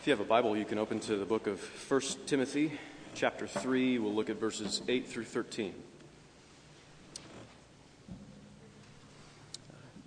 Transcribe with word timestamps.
If 0.00 0.06
you 0.06 0.12
have 0.12 0.20
a 0.20 0.24
Bible, 0.24 0.56
you 0.56 0.64
can 0.64 0.78
open 0.78 0.98
to 1.00 1.18
the 1.18 1.26
book 1.26 1.46
of 1.46 1.60
1 1.60 2.00
Timothy, 2.24 2.72
chapter 3.14 3.46
3. 3.46 3.98
We'll 3.98 4.14
look 4.14 4.30
at 4.30 4.40
verses 4.40 4.80
8 4.88 5.06
through 5.06 5.24
13. 5.24 5.74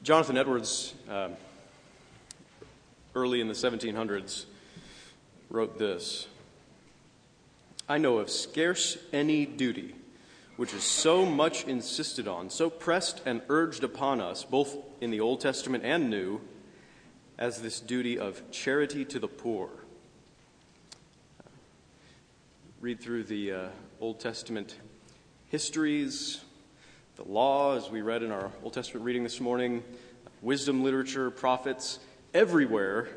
Jonathan 0.02 0.36
Edwards, 0.36 0.96
uh, 1.08 1.30
early 3.14 3.40
in 3.40 3.48
the 3.48 3.54
1700s, 3.54 4.46
wrote 5.52 5.78
this 5.78 6.26
I 7.88 8.00
know 8.00 8.18
of 8.18 8.32
scarce 8.32 8.98
any 9.14 9.46
duty 9.46 9.94
which 10.56 10.74
is 10.74 10.84
so 10.84 11.24
much 11.24 11.66
insisted 11.66 12.28
on, 12.28 12.50
so 12.50 12.72
pressed 12.72 13.22
and 13.28 13.44
urged 13.48 13.84
upon 13.84 14.22
us, 14.22 14.44
both 14.44 14.76
in 15.02 15.12
the 15.12 15.20
Old 15.20 15.40
Testament 15.40 15.84
and 15.86 16.10
New, 16.10 16.42
as 17.38 17.62
this 17.62 17.80
duty 17.80 18.18
of 18.18 18.50
charity 18.50 19.06
to 19.06 19.20
the 19.20 19.28
poor 19.28 19.70
read 22.84 23.00
through 23.00 23.24
the 23.24 23.50
uh, 23.50 23.68
Old 24.02 24.20
Testament 24.20 24.78
histories, 25.46 26.42
the 27.16 27.24
law, 27.24 27.78
as 27.78 27.90
we 27.90 28.02
read 28.02 28.24
in 28.24 28.30
our 28.30 28.52
Old 28.62 28.74
Testament 28.74 29.06
reading 29.06 29.24
this 29.24 29.40
morning, 29.40 29.82
wisdom 30.42 30.84
literature, 30.84 31.32
prophets, 31.32 32.00
everywhere 32.34 33.08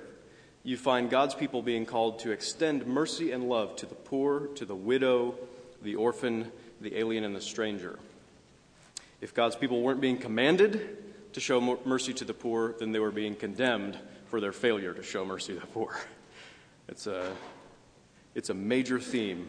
you 0.63 0.77
find 0.77 1.11
God's 1.11 1.35
people 1.35 1.63
being 1.63 1.85
called 1.85 2.21
to 2.21 2.31
extend 2.31 2.87
mercy 2.87 3.33
and 3.33 3.49
love 3.49 3.75
to 3.75 3.87
the 3.87 3.97
poor, 3.97 4.47
to 4.55 4.65
the 4.65 4.77
widow, 4.77 5.35
the 5.83 5.97
orphan, 5.97 6.53
the 6.81 6.97
alien, 6.97 7.25
and 7.25 7.35
the 7.35 7.41
stranger. 7.41 7.99
If 9.21 9.35
God's 9.35 9.57
people 9.57 9.83
weren't 9.83 10.01
being 10.01 10.19
commanded 10.19 11.33
to 11.33 11.41
show 11.41 11.61
mercy 11.85 12.15
to 12.15 12.25
the 12.25 12.35
poor, 12.35 12.77
then 12.79 12.93
they 12.93 13.01
were 13.01 13.11
being 13.11 13.35
condemned 13.35 13.99
for 14.27 14.41
their 14.41 14.53
failure 14.53 14.95
to 14.95 15.03
show 15.03 15.25
mercy 15.25 15.55
to 15.55 15.59
the 15.59 15.67
poor. 15.67 15.99
It's 16.87 17.09
a 17.09 17.33
it's 18.37 18.51
a 18.51 18.55
major 18.55 19.01
theme 19.01 19.49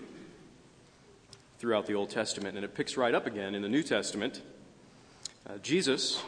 throughout 1.60 1.88
the 1.88 1.94
Old 1.94 2.10
Testament, 2.10 2.56
and 2.56 2.64
it 2.64 2.74
picks 2.74 2.96
right 2.96 3.14
up 3.14 3.28
again 3.28 3.54
in 3.54 3.62
the 3.62 3.68
New 3.68 3.84
Testament. 3.84 4.42
Uh, 5.46 5.58
Jesus 5.58 6.24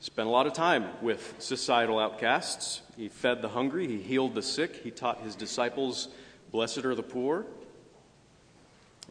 spent 0.00 0.26
a 0.26 0.30
lot 0.30 0.46
of 0.46 0.54
time 0.54 0.86
with 1.02 1.34
societal 1.38 1.98
outcasts. 1.98 2.80
He 2.96 3.10
fed 3.10 3.42
the 3.42 3.50
hungry, 3.50 3.86
he 3.86 4.00
healed 4.00 4.34
the 4.34 4.40
sick, 4.40 4.76
he 4.76 4.90
taught 4.90 5.20
his 5.20 5.36
disciples, 5.36 6.08
Blessed 6.50 6.86
are 6.86 6.94
the 6.94 7.02
poor. 7.02 7.44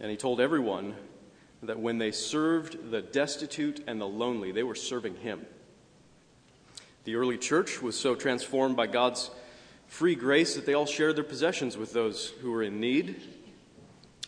And 0.02 0.10
he 0.10 0.18
told 0.18 0.42
everyone 0.42 0.96
that 1.62 1.80
when 1.80 2.00
they 2.00 2.12
served 2.12 2.90
the 2.90 3.04
destitute 3.04 3.84
and 3.86 4.02
the 4.02 4.08
lonely, 4.08 4.52
they 4.52 4.64
were 4.64 4.74
serving 4.74 5.18
him. 5.18 5.46
The 7.04 7.18
early 7.18 7.38
church 7.38 7.84
was 7.84 7.96
so 7.96 8.16
transformed 8.16 8.76
by 8.76 8.88
God's 8.88 9.30
free 9.94 10.16
grace 10.16 10.56
that 10.56 10.66
they 10.66 10.74
all 10.74 10.88
shared 10.88 11.16
their 11.16 11.24
possessions 11.24 11.78
with 11.78 11.94
those 11.94 12.30
who 12.42 12.50
were 12.50 12.64
in 12.64 12.80
need, 12.80 13.16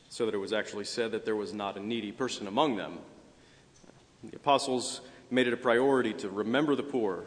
so 0.09 0.27
that 0.27 0.35
it 0.35 0.37
was 0.37 0.53
actually 0.53 0.85
said 0.85 1.11
that 1.11 1.25
there 1.25 1.35
was 1.35 1.55
not 1.55 1.75
a 1.75 1.79
needy 1.79 2.11
person 2.11 2.45
among 2.45 2.75
them. 2.75 2.99
The 4.23 4.35
apostles 4.35 5.01
made 5.31 5.47
it 5.47 5.53
a 5.53 5.57
priority 5.57 6.13
to 6.13 6.29
remember 6.29 6.75
the 6.75 6.83
poor, 6.83 7.23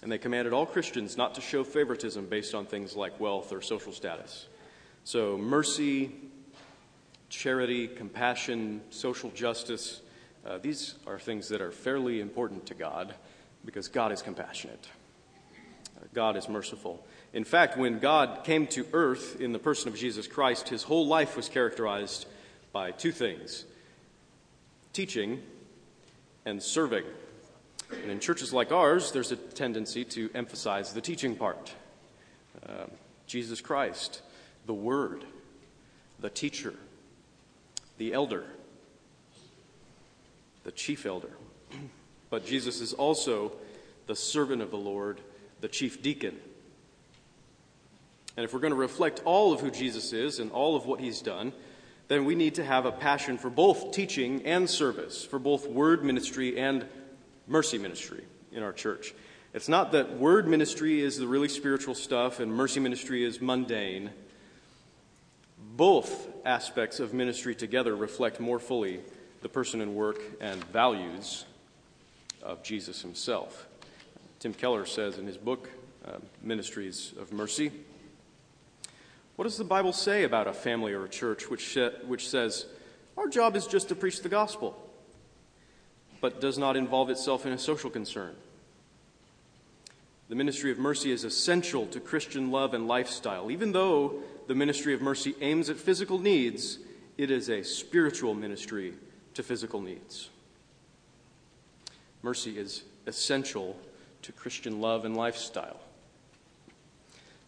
and 0.00 0.12
they 0.12 0.16
commanded 0.16 0.52
all 0.52 0.64
Christians 0.64 1.16
not 1.16 1.34
to 1.34 1.40
show 1.40 1.64
favoritism 1.64 2.26
based 2.26 2.54
on 2.54 2.66
things 2.66 2.94
like 2.94 3.18
wealth 3.18 3.52
or 3.52 3.60
social 3.60 3.90
status. 3.90 4.46
So, 5.02 5.36
mercy, 5.36 6.12
charity, 7.30 7.88
compassion, 7.88 8.80
social 8.90 9.30
justice, 9.30 10.02
uh, 10.46 10.58
these 10.58 10.94
are 11.04 11.18
things 11.18 11.48
that 11.48 11.60
are 11.60 11.72
fairly 11.72 12.20
important 12.20 12.64
to 12.66 12.74
God 12.74 13.12
because 13.64 13.88
God 13.88 14.12
is 14.12 14.22
compassionate. 14.22 14.86
God 16.16 16.38
is 16.38 16.48
merciful. 16.48 17.06
In 17.34 17.44
fact, 17.44 17.76
when 17.76 17.98
God 17.98 18.42
came 18.42 18.66
to 18.68 18.86
earth 18.94 19.38
in 19.38 19.52
the 19.52 19.58
person 19.58 19.88
of 19.88 19.96
Jesus 19.96 20.26
Christ, 20.26 20.70
his 20.70 20.82
whole 20.82 21.06
life 21.06 21.36
was 21.36 21.50
characterized 21.50 22.24
by 22.72 22.90
two 22.90 23.12
things 23.12 23.66
teaching 24.94 25.42
and 26.46 26.62
serving. 26.62 27.04
And 28.02 28.10
in 28.10 28.18
churches 28.18 28.50
like 28.50 28.72
ours, 28.72 29.12
there's 29.12 29.30
a 29.30 29.36
tendency 29.36 30.06
to 30.06 30.30
emphasize 30.34 30.94
the 30.94 31.02
teaching 31.02 31.36
part. 31.36 31.74
Uh, 32.66 32.86
Jesus 33.26 33.60
Christ, 33.60 34.22
the 34.64 34.72
Word, 34.72 35.22
the 36.18 36.30
teacher, 36.30 36.72
the 37.98 38.14
elder, 38.14 38.46
the 40.64 40.72
chief 40.72 41.04
elder. 41.04 41.36
But 42.28 42.44
Jesus 42.44 42.80
is 42.80 42.92
also 42.92 43.52
the 44.08 44.16
servant 44.16 44.60
of 44.60 44.72
the 44.72 44.76
Lord, 44.76 45.20
the 45.60 45.68
chief 45.68 46.02
deacon. 46.02 46.36
And 48.36 48.44
if 48.44 48.52
we're 48.52 48.60
going 48.60 48.72
to 48.72 48.78
reflect 48.78 49.22
all 49.24 49.52
of 49.52 49.60
who 49.60 49.70
Jesus 49.70 50.12
is 50.12 50.38
and 50.38 50.50
all 50.52 50.76
of 50.76 50.84
what 50.84 51.00
he's 51.00 51.22
done, 51.22 51.52
then 52.08 52.24
we 52.24 52.34
need 52.34 52.56
to 52.56 52.64
have 52.64 52.86
a 52.86 52.92
passion 52.92 53.38
for 53.38 53.50
both 53.50 53.92
teaching 53.92 54.44
and 54.44 54.68
service, 54.68 55.24
for 55.24 55.38
both 55.38 55.66
word 55.66 56.04
ministry 56.04 56.58
and 56.58 56.86
mercy 57.46 57.78
ministry 57.78 58.24
in 58.52 58.62
our 58.62 58.72
church. 58.72 59.14
It's 59.54 59.68
not 59.68 59.92
that 59.92 60.18
word 60.18 60.46
ministry 60.46 61.00
is 61.00 61.16
the 61.16 61.26
really 61.26 61.48
spiritual 61.48 61.94
stuff 61.94 62.40
and 62.40 62.52
mercy 62.52 62.78
ministry 62.78 63.24
is 63.24 63.40
mundane. 63.40 64.10
Both 65.76 66.28
aspects 66.44 67.00
of 67.00 67.14
ministry 67.14 67.54
together 67.54 67.96
reflect 67.96 68.38
more 68.38 68.58
fully 68.58 69.00
the 69.40 69.48
person 69.48 69.80
and 69.80 69.94
work 69.94 70.20
and 70.40 70.62
values 70.64 71.44
of 72.42 72.62
Jesus 72.62 73.02
himself. 73.02 73.66
Tim 74.38 74.52
Keller 74.52 74.86
says 74.86 75.18
in 75.18 75.26
his 75.26 75.36
book, 75.36 75.70
uh, 76.06 76.18
Ministries 76.42 77.14
of 77.18 77.32
Mercy, 77.32 77.72
what 79.36 79.44
does 79.44 79.58
the 79.58 79.64
Bible 79.64 79.92
say 79.92 80.24
about 80.24 80.46
a 80.46 80.52
family 80.52 80.92
or 80.92 81.04
a 81.04 81.08
church 81.08 81.50
which, 81.50 81.76
which 82.06 82.28
says, 82.28 82.66
our 83.16 83.28
job 83.28 83.56
is 83.56 83.66
just 83.66 83.88
to 83.88 83.94
preach 83.94 84.22
the 84.22 84.28
gospel, 84.28 84.76
but 86.20 86.40
does 86.40 86.58
not 86.58 86.76
involve 86.76 87.10
itself 87.10 87.44
in 87.46 87.52
a 87.52 87.58
social 87.58 87.90
concern? 87.90 88.34
The 90.28 90.34
ministry 90.34 90.70
of 90.70 90.78
mercy 90.78 91.12
is 91.12 91.24
essential 91.24 91.86
to 91.86 92.00
Christian 92.00 92.50
love 92.50 92.74
and 92.74 92.88
lifestyle. 92.88 93.50
Even 93.50 93.72
though 93.72 94.22
the 94.48 94.54
ministry 94.54 94.92
of 94.92 95.00
mercy 95.00 95.34
aims 95.40 95.70
at 95.70 95.76
physical 95.76 96.18
needs, 96.18 96.78
it 97.16 97.30
is 97.30 97.48
a 97.48 97.62
spiritual 97.62 98.34
ministry 98.34 98.94
to 99.34 99.42
physical 99.42 99.80
needs. 99.80 100.30
Mercy 102.22 102.58
is 102.58 102.82
essential 103.06 103.76
to 104.26 104.32
Christian 104.32 104.80
love 104.80 105.04
and 105.04 105.16
lifestyle. 105.16 105.78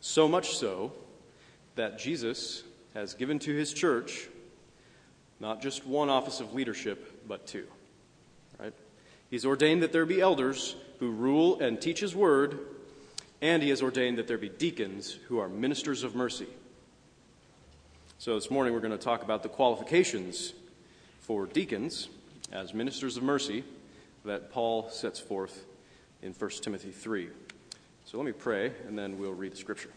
So 0.01 0.29
much 0.29 0.57
so 0.57 0.93
that 1.75 1.99
Jesus 1.99 2.63
has 2.95 3.15
given 3.15 3.41
to 3.41 3.53
his 3.53 3.73
church 3.73 4.29
not 5.41 5.61
just 5.61 5.85
one 5.85 6.09
office 6.09 6.39
of 6.39 6.55
leadership, 6.55 7.27
but 7.27 7.49
two. 7.49 7.67
Right? 8.61 8.73
He's 9.29 9.45
ordained 9.45 9.83
that 9.83 9.93
there 9.93 10.07
be 10.07 10.21
elders 10.21 10.77
who 11.01 11.11
rule 11.11 11.61
and 11.61 11.81
teach 11.81 11.99
his 11.99 12.15
word, 12.15 12.59
and 13.43 13.61
he 13.61 13.71
has 13.71 13.83
ordained 13.83 14.19
that 14.19 14.29
there 14.29 14.39
be 14.39 14.49
deacons 14.49 15.19
who 15.27 15.39
are 15.39 15.49
ministers 15.49 16.05
of 16.05 16.15
mercy. 16.15 16.47
So 18.19 18.37
this 18.37 18.53
morning 18.53 18.73
we're 18.73 18.81
going 18.81 18.97
to 18.97 18.99
talk 18.99 19.25
about 19.25 19.43
the 19.43 19.49
qualifications 19.49 20.53
for 21.21 21.47
deacons 21.47 22.09
as 22.53 22.73
ministers 22.73 23.17
of 23.17 23.25
mercy 23.25 23.65
that 24.25 24.53
Paul 24.53 24.91
sets 24.91 25.19
forth 25.19 25.65
in 26.23 26.33
1 26.33 26.51
Timothy 26.63 26.91
3. 26.91 27.29
So 28.05 28.19
let 28.19 28.27
me 28.27 28.33
pray, 28.33 28.73
and 28.87 28.99
then 28.99 29.19
we'll 29.19 29.35
read 29.35 29.53
the 29.53 29.57
scripture. 29.57 29.91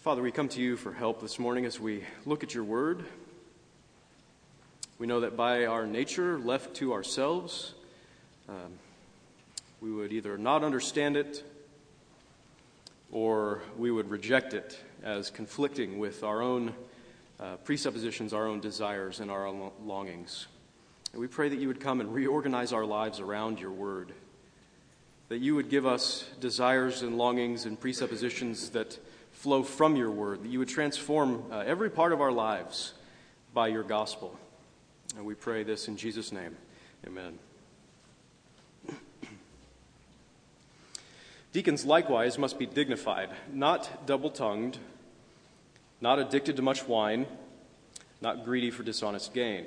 Father, 0.00 0.22
we 0.22 0.32
come 0.32 0.48
to 0.48 0.60
you 0.62 0.76
for 0.76 0.92
help 0.92 1.20
this 1.20 1.38
morning 1.38 1.66
as 1.66 1.78
we 1.78 2.02
look 2.24 2.42
at 2.42 2.54
your 2.54 2.64
word. 2.64 3.04
We 4.98 5.06
know 5.06 5.20
that 5.20 5.36
by 5.36 5.66
our 5.66 5.86
nature, 5.86 6.38
left 6.38 6.74
to 6.76 6.94
ourselves, 6.94 7.74
um, 8.48 8.78
we 9.80 9.92
would 9.92 10.12
either 10.12 10.38
not 10.38 10.64
understand 10.64 11.16
it 11.16 11.44
or 13.12 13.62
we 13.76 13.90
would 13.90 14.10
reject 14.10 14.54
it 14.54 14.78
as 15.02 15.30
conflicting 15.30 15.98
with 15.98 16.24
our 16.24 16.42
own 16.42 16.74
uh, 17.38 17.56
presuppositions, 17.64 18.32
our 18.32 18.46
own 18.46 18.60
desires, 18.60 19.20
and 19.20 19.30
our 19.30 19.46
own 19.46 19.70
longings. 19.84 20.46
And 21.12 21.20
we 21.20 21.26
pray 21.26 21.48
that 21.48 21.58
you 21.58 21.68
would 21.68 21.80
come 21.80 22.00
and 22.00 22.14
reorganize 22.14 22.72
our 22.72 22.84
lives 22.84 23.18
around 23.20 23.60
your 23.60 23.72
word, 23.72 24.12
that 25.28 25.38
you 25.38 25.54
would 25.56 25.68
give 25.68 25.86
us 25.86 26.28
desires 26.40 27.02
and 27.02 27.18
longings 27.18 27.64
and 27.66 27.78
presuppositions 27.80 28.70
that 28.70 28.98
flow 29.32 29.62
from 29.62 29.96
your 29.96 30.10
word, 30.10 30.44
that 30.44 30.48
you 30.48 30.58
would 30.58 30.68
transform 30.68 31.44
uh, 31.50 31.58
every 31.66 31.90
part 31.90 32.12
of 32.12 32.20
our 32.20 32.32
lives 32.32 32.92
by 33.52 33.68
your 33.68 33.82
gospel. 33.82 34.38
And 35.16 35.24
we 35.24 35.34
pray 35.34 35.64
this 35.64 35.88
in 35.88 35.96
Jesus' 35.96 36.30
name. 36.30 36.56
Amen. 37.06 37.38
Deacons 41.52 41.84
likewise 41.84 42.38
must 42.38 42.58
be 42.58 42.66
dignified, 42.66 43.30
not 43.52 44.06
double 44.06 44.30
tongued, 44.30 44.78
not 46.00 46.18
addicted 46.20 46.56
to 46.56 46.62
much 46.62 46.86
wine, 46.86 47.26
not 48.20 48.44
greedy 48.44 48.70
for 48.70 48.84
dishonest 48.84 49.34
gain. 49.34 49.66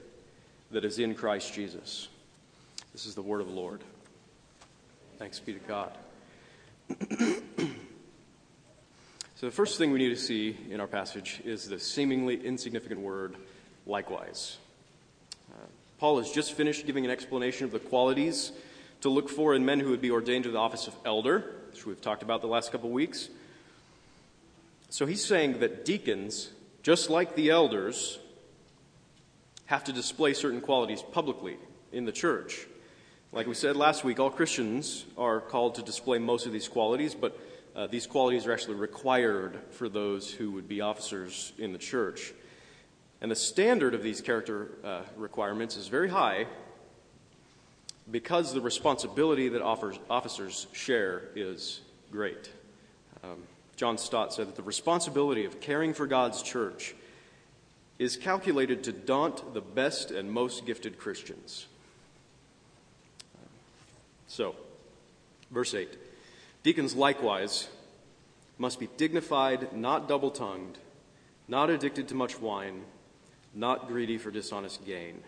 that 0.71 0.85
is 0.85 0.99
in 0.99 1.13
Christ 1.15 1.53
Jesus. 1.53 2.07
This 2.93 3.05
is 3.05 3.15
the 3.15 3.21
word 3.21 3.41
of 3.41 3.47
the 3.47 3.53
Lord. 3.53 3.81
Thanks 5.17 5.39
be 5.39 5.53
to 5.53 5.59
God. 5.59 5.91
so, 9.35 9.45
the 9.45 9.51
first 9.51 9.77
thing 9.77 9.91
we 9.91 9.99
need 9.99 10.09
to 10.09 10.17
see 10.17 10.57
in 10.69 10.79
our 10.79 10.87
passage 10.87 11.41
is 11.45 11.67
the 11.67 11.79
seemingly 11.79 12.45
insignificant 12.45 13.01
word, 13.01 13.35
likewise. 13.85 14.57
Uh, 15.53 15.65
Paul 15.99 16.17
has 16.17 16.31
just 16.31 16.53
finished 16.53 16.85
giving 16.85 17.05
an 17.05 17.11
explanation 17.11 17.65
of 17.65 17.71
the 17.71 17.79
qualities 17.79 18.51
to 19.01 19.09
look 19.09 19.29
for 19.29 19.53
in 19.53 19.65
men 19.65 19.79
who 19.79 19.89
would 19.89 20.01
be 20.01 20.11
ordained 20.11 20.45
to 20.45 20.51
the 20.51 20.57
office 20.57 20.87
of 20.87 20.95
elder, 21.05 21.55
which 21.69 21.85
we've 21.85 22.01
talked 22.01 22.23
about 22.23 22.41
the 22.41 22.47
last 22.47 22.71
couple 22.71 22.87
of 22.87 22.93
weeks. 22.93 23.29
So, 24.89 25.05
he's 25.05 25.23
saying 25.23 25.59
that 25.59 25.85
deacons, 25.85 26.49
just 26.81 27.09
like 27.09 27.35
the 27.35 27.49
elders, 27.49 28.19
have 29.71 29.85
to 29.85 29.93
display 29.93 30.33
certain 30.33 30.59
qualities 30.59 31.01
publicly 31.01 31.55
in 31.93 32.03
the 32.03 32.11
church. 32.11 32.67
Like 33.31 33.47
we 33.47 33.53
said 33.53 33.77
last 33.77 34.03
week, 34.03 34.19
all 34.19 34.29
Christians 34.29 35.05
are 35.17 35.39
called 35.39 35.75
to 35.75 35.81
display 35.81 36.19
most 36.19 36.45
of 36.45 36.51
these 36.51 36.67
qualities, 36.67 37.15
but 37.15 37.39
uh, 37.73 37.87
these 37.87 38.05
qualities 38.05 38.45
are 38.45 38.51
actually 38.51 38.75
required 38.75 39.57
for 39.69 39.87
those 39.87 40.29
who 40.29 40.51
would 40.51 40.67
be 40.67 40.81
officers 40.81 41.53
in 41.57 41.71
the 41.71 41.77
church. 41.77 42.33
And 43.21 43.31
the 43.31 43.35
standard 43.35 43.93
of 43.93 44.03
these 44.03 44.19
character 44.19 44.71
uh, 44.83 45.03
requirements 45.15 45.77
is 45.77 45.87
very 45.87 46.09
high 46.09 46.47
because 48.11 48.53
the 48.53 48.59
responsibility 48.59 49.47
that 49.47 49.61
offers, 49.61 49.97
officers 50.09 50.67
share 50.73 51.29
is 51.33 51.79
great. 52.11 52.51
Um, 53.23 53.43
John 53.77 53.97
Stott 53.97 54.33
said 54.33 54.49
that 54.49 54.57
the 54.57 54.63
responsibility 54.63 55.45
of 55.45 55.61
caring 55.61 55.93
for 55.93 56.07
God's 56.07 56.41
church 56.41 56.93
is 58.01 58.17
calculated 58.17 58.83
to 58.83 58.91
daunt 58.91 59.53
the 59.53 59.61
best 59.61 60.09
and 60.09 60.31
most 60.31 60.65
gifted 60.65 60.97
Christians. 60.97 61.67
So, 64.25 64.55
verse 65.51 65.75
8 65.75 65.87
Deacons 66.63 66.95
likewise 66.95 67.69
must 68.57 68.79
be 68.79 68.89
dignified, 68.97 69.73
not 69.73 70.09
double 70.09 70.31
tongued, 70.31 70.79
not 71.47 71.69
addicted 71.69 72.07
to 72.07 72.15
much 72.15 72.39
wine, 72.39 72.81
not 73.53 73.87
greedy 73.87 74.17
for 74.17 74.31
dishonest 74.31 74.83
gain. 74.83 75.21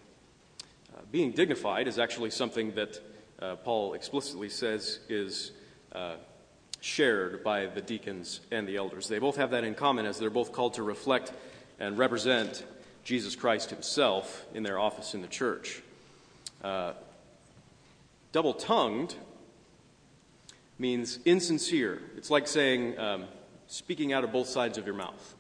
Uh, 0.92 1.02
being 1.12 1.32
dignified 1.32 1.88
is 1.88 2.00
actually 2.00 2.32
something 2.32 2.74
that 2.74 3.00
uh, 3.40 3.56
Paul 3.58 3.94
explicitly 3.94 4.50
says 4.50 5.00
is 5.10 5.52
uh, 5.92 6.16
shared 6.82 7.44
by 7.44 7.68
the 7.68 7.82
deacons 7.82 8.40
and 8.50 8.68
the 8.68 8.78
elders. 8.78 9.08
They 9.10 9.20
both 9.20 9.36
have 9.36 9.52
that 9.52 9.64
in 9.64 9.76
common 9.76 10.08
as 10.08 10.18
they're 10.18 10.32
both 10.32 10.52
called 10.52 10.74
to 10.74 10.82
reflect 10.82 11.34
and 11.80 11.98
represent 11.98 12.66
Jesus 13.04 13.36
Christ 13.36 13.70
himself 13.70 14.46
in 14.54 14.64
their 14.64 14.80
office 14.80 15.14
in 15.14 15.22
the 15.22 15.28
church. 15.28 15.82
Uh, 16.64 16.94
Double 18.34 18.56
tongued 18.56 19.14
means 20.80 21.20
insincere. 21.24 22.02
It's 22.18 22.32
like 22.32 22.48
saying, 22.48 22.98
um, 22.98 23.26
speaking 23.68 24.12
out 24.12 24.24
of 24.24 24.32
both 24.32 24.48
sides 24.48 24.80
of 24.80 24.88
your 24.88 24.96
mouth. 24.96 25.36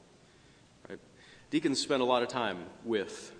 Right? 0.87 0.99
Deacons 1.49 1.81
spend 1.81 2.03
a 2.03 2.05
lot 2.05 2.21
of 2.21 2.27
time 2.27 2.59
with 2.85 3.31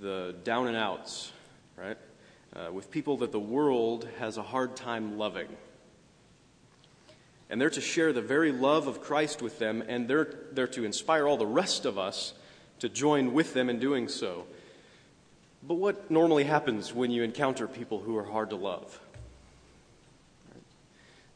the 0.00 0.34
down 0.44 0.66
and 0.66 0.76
outs, 0.76 1.32
right? 1.78 1.96
Uh, 2.54 2.70
with 2.72 2.90
people 2.90 3.16
that 3.16 3.32
the 3.32 3.40
world 3.40 4.06
has 4.18 4.36
a 4.36 4.42
hard 4.42 4.76
time 4.76 5.16
loving. 5.16 5.48
And 7.50 7.60
they're 7.60 7.70
to 7.70 7.80
share 7.80 8.12
the 8.12 8.22
very 8.22 8.52
love 8.52 8.86
of 8.86 9.00
Christ 9.00 9.42
with 9.42 9.58
them, 9.58 9.82
and 9.86 10.08
they're, 10.08 10.34
they're 10.52 10.66
to 10.68 10.84
inspire 10.84 11.26
all 11.28 11.36
the 11.36 11.46
rest 11.46 11.84
of 11.84 11.98
us 11.98 12.34
to 12.80 12.88
join 12.88 13.32
with 13.32 13.54
them 13.54 13.68
in 13.68 13.78
doing 13.78 14.08
so. 14.08 14.46
But 15.62 15.74
what 15.74 16.10
normally 16.10 16.44
happens 16.44 16.92
when 16.92 17.10
you 17.10 17.22
encounter 17.22 17.66
people 17.66 18.00
who 18.00 18.16
are 18.16 18.24
hard 18.24 18.50
to 18.50 18.56
love? 18.56 19.00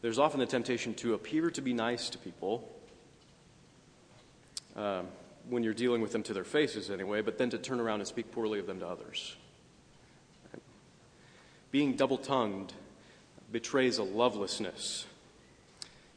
There's 0.00 0.18
often 0.18 0.38
the 0.38 0.46
temptation 0.46 0.94
to 0.94 1.14
appear 1.14 1.50
to 1.50 1.60
be 1.60 1.72
nice 1.72 2.08
to 2.10 2.18
people 2.18 2.68
uh, 4.76 5.02
when 5.48 5.64
you're 5.64 5.74
dealing 5.74 6.02
with 6.02 6.12
them 6.12 6.22
to 6.24 6.34
their 6.34 6.44
faces, 6.44 6.90
anyway, 6.90 7.20
but 7.20 7.36
then 7.36 7.50
to 7.50 7.58
turn 7.58 7.80
around 7.80 8.00
and 8.00 8.06
speak 8.06 8.30
poorly 8.30 8.60
of 8.60 8.66
them 8.66 8.78
to 8.80 8.86
others. 8.86 9.34
Being 11.70 11.96
double 11.96 12.18
tongued 12.18 12.72
betrays 13.50 13.98
a 13.98 14.04
lovelessness. 14.04 15.06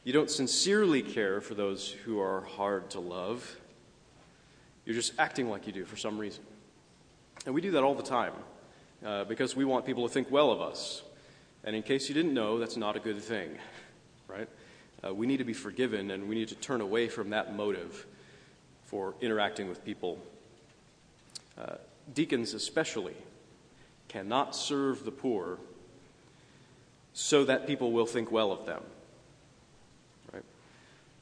You 0.04 0.12
don't 0.12 0.30
sincerely 0.30 1.00
care 1.00 1.40
for 1.40 1.54
those 1.54 1.88
who 1.88 2.20
are 2.20 2.40
hard 2.40 2.90
to 2.90 3.00
love. 3.00 3.56
You're 4.84 4.96
just 4.96 5.12
acting 5.16 5.48
like 5.48 5.68
you 5.68 5.72
do 5.72 5.84
for 5.84 5.96
some 5.96 6.18
reason. 6.18 6.42
And 7.46 7.54
we 7.54 7.60
do 7.60 7.70
that 7.72 7.84
all 7.84 7.94
the 7.94 8.02
time 8.02 8.32
uh, 9.06 9.24
because 9.24 9.54
we 9.54 9.64
want 9.64 9.86
people 9.86 10.06
to 10.08 10.12
think 10.12 10.28
well 10.28 10.50
of 10.50 10.60
us. 10.60 11.02
And 11.62 11.76
in 11.76 11.84
case 11.84 12.08
you 12.08 12.16
didn't 12.16 12.34
know, 12.34 12.58
that's 12.58 12.76
not 12.76 12.96
a 12.96 13.00
good 13.00 13.22
thing, 13.22 13.56
right? 14.26 14.48
Uh, 15.04 15.14
we 15.14 15.28
need 15.28 15.36
to 15.36 15.44
be 15.44 15.52
forgiven 15.52 16.10
and 16.10 16.28
we 16.28 16.34
need 16.34 16.48
to 16.48 16.56
turn 16.56 16.80
away 16.80 17.08
from 17.08 17.30
that 17.30 17.54
motive 17.54 18.04
for 18.84 19.14
interacting 19.20 19.68
with 19.68 19.84
people. 19.84 20.18
Uh, 21.56 21.76
deacons, 22.12 22.54
especially, 22.54 23.14
cannot 24.08 24.56
serve 24.56 25.04
the 25.04 25.12
poor 25.12 25.58
so 27.12 27.44
that 27.44 27.68
people 27.68 27.92
will 27.92 28.06
think 28.06 28.32
well 28.32 28.50
of 28.50 28.66
them. 28.66 28.82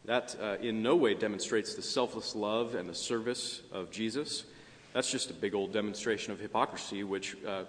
That 0.06 0.36
uh, 0.40 0.56
in 0.60 0.82
no 0.82 0.96
way 0.96 1.14
demonstrates 1.14 1.74
the 1.74 1.82
selfless 1.82 2.34
love 2.34 2.74
and 2.74 2.88
the 2.88 2.94
service 2.94 3.60
of 3.72 3.90
Jesus. 3.90 4.44
That's 4.92 5.10
just 5.10 5.30
a 5.30 5.34
big 5.34 5.54
old 5.54 5.72
demonstration 5.72 6.32
of 6.32 6.40
hypocrisy, 6.40 7.04
which 7.04 7.36
uh, 7.46 7.64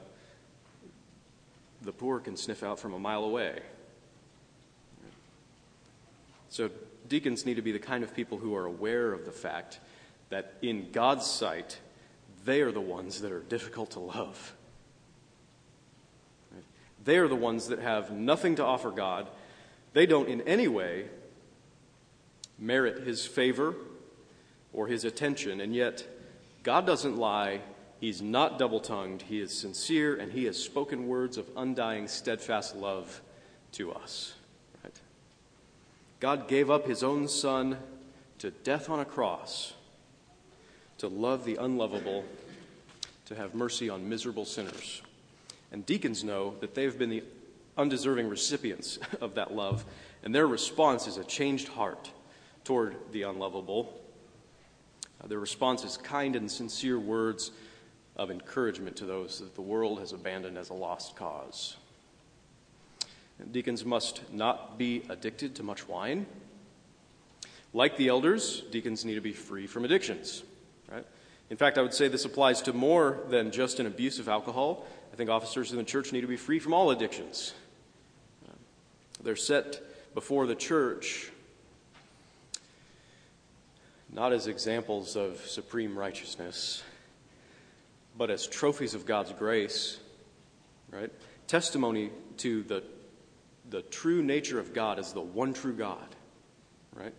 the 1.82 1.92
poor 1.92 2.20
can 2.20 2.38
sniff 2.38 2.64
out 2.64 2.80
from 2.80 2.94
a 2.94 3.00
mile 3.00 3.24
away. 3.24 3.60
So, 6.50 6.70
deacons 7.08 7.46
need 7.46 7.56
to 7.56 7.62
be 7.62 7.72
the 7.72 7.80
kind 7.80 8.04
of 8.04 8.14
people 8.16 8.38
who 8.38 8.56
are 8.56 8.66
aware 8.66 9.14
of 9.14 9.26
the 9.26 9.32
fact 9.32 9.80
that 10.30 10.54
in 10.62 10.92
God's 10.92 11.26
sight, 11.26 11.80
they 12.46 12.62
are 12.62 12.72
the 12.72 12.82
ones 12.82 13.22
that 13.22 13.32
are 13.32 13.42
difficult 13.42 13.92
to 13.92 14.00
love. 14.00 14.54
They 17.04 17.18
are 17.18 17.28
the 17.28 17.36
ones 17.36 17.68
that 17.68 17.80
have 17.80 18.12
nothing 18.12 18.56
to 18.56 18.66
offer 18.66 18.92
God. 18.92 19.28
They 19.94 20.06
don't 20.06 20.30
in 20.30 20.42
any 20.42 20.68
way 20.68 21.06
merit 22.62 23.06
his 23.06 23.26
favor 23.26 23.76
or 24.72 24.88
his 24.88 25.04
attention, 25.04 25.60
and 25.60 25.76
yet 25.76 26.08
God 26.64 26.86
doesn't 26.86 27.18
lie. 27.18 27.62
He's 28.00 28.22
not 28.22 28.60
double 28.60 28.80
tongued. 28.80 29.24
He 29.24 29.40
is 29.40 29.58
sincere, 29.58 30.16
and 30.16 30.32
He 30.32 30.46
has 30.46 30.62
spoken 30.62 31.08
words 31.08 31.38
of 31.38 31.48
undying, 31.56 32.08
steadfast 32.08 32.76
love 32.76 33.22
to 33.74 33.92
us. 33.92 34.34
Right? 34.84 35.00
God 36.20 36.48
gave 36.48 36.70
up 36.70 36.88
His 36.88 37.04
own 37.04 37.28
Son 37.28 37.78
to 38.40 38.52
death 38.52 38.90
on 38.90 39.00
a 39.00 39.06
cross 39.06 39.74
to 40.98 41.08
love 41.08 41.46
the 41.46 41.56
unlovable, 41.56 42.24
to 43.26 43.34
have 43.34 43.56
mercy 43.56 43.90
on 43.90 44.08
miserable 44.08 44.46
sinners. 44.46 45.02
And 45.72 45.84
deacons 45.84 46.24
know 46.24 46.54
that 46.60 46.76
they've 46.76 46.96
been 46.96 47.10
the 47.10 47.24
undeserving 47.76 48.30
recipients 48.30 49.00
of 49.22 49.34
that 49.34 49.52
love, 49.52 49.84
and 50.24 50.34
their 50.34 50.46
response 50.46 51.08
is 51.08 51.18
a 51.18 51.24
changed 51.24 51.70
heart 51.70 52.12
toward 52.64 52.96
the 53.12 53.24
unlovable 53.24 54.02
uh, 55.22 55.28
their 55.28 55.40
response 55.40 55.84
is 55.84 55.98
kind 55.98 56.36
and 56.36 56.52
sincere 56.52 57.00
words 57.00 57.52
of 58.16 58.32
encouragement 58.32 58.96
to 58.98 59.06
those 59.06 59.40
that 59.40 59.56
the 59.56 59.62
world 59.62 60.00
has 60.00 60.14
abandoned 60.14 60.58
as 60.58 60.70
a 60.70 60.74
lost 60.74 61.16
cause. 61.16 61.78
Deacons 63.52 63.84
must 63.84 64.22
not 64.32 64.78
be 64.78 65.04
addicted 65.10 65.56
to 65.56 65.64
much 65.64 65.88
wine. 65.88 66.26
Like 67.74 67.98
the 67.98 68.10
elders, 68.10 68.62
deacons 68.72 69.04
need 69.06 69.16
to 69.16 69.22
be 69.22 69.34
free 69.34 69.66
from 69.66 69.86
addictions. 69.86 70.44
Right? 70.92 71.06
In 71.50 71.58
fact, 71.58 71.78
I 71.78 71.82
would 71.82 71.94
say 71.94 72.08
this 72.08 72.26
applies 72.26 72.62
to 72.64 72.74
more 72.74 73.20
than 73.30 73.52
just 73.52 73.80
an 73.80 73.88
abuse 73.88 74.20
of 74.20 74.30
alcohol. 74.30 74.86
I 75.12 75.16
think 75.16 75.30
officers 75.30 75.72
in 75.72 75.78
the 75.78 75.84
church 75.84 76.12
need 76.12 76.22
to 76.22 76.28
be 76.28 76.38
free 76.38 76.60
from 76.60 76.74
all 76.74 76.92
addictions. 76.92 77.54
Uh, 78.48 78.54
they're 79.24 79.36
set 79.36 79.82
before 80.14 80.46
the 80.46 80.56
church 80.56 81.32
not 84.14 84.34
as 84.34 84.48
examples 84.48 85.16
of 85.16 85.40
supreme 85.46 85.98
righteousness, 85.98 86.84
but 88.18 88.30
as 88.30 88.46
trophies 88.48 88.94
of 88.94 89.06
God's 89.06 89.32
grace, 89.34 90.00
right? 90.92 91.12
Testimony 91.48 92.12
to 92.38 92.64
the 92.64 92.84
the 93.70 93.82
true 93.84 94.22
nature 94.22 94.60
of 94.60 94.74
God 94.74 95.00
as 95.00 95.14
the 95.14 95.22
one 95.22 95.54
true 95.54 95.74
God, 95.74 96.16
right? 96.94 97.14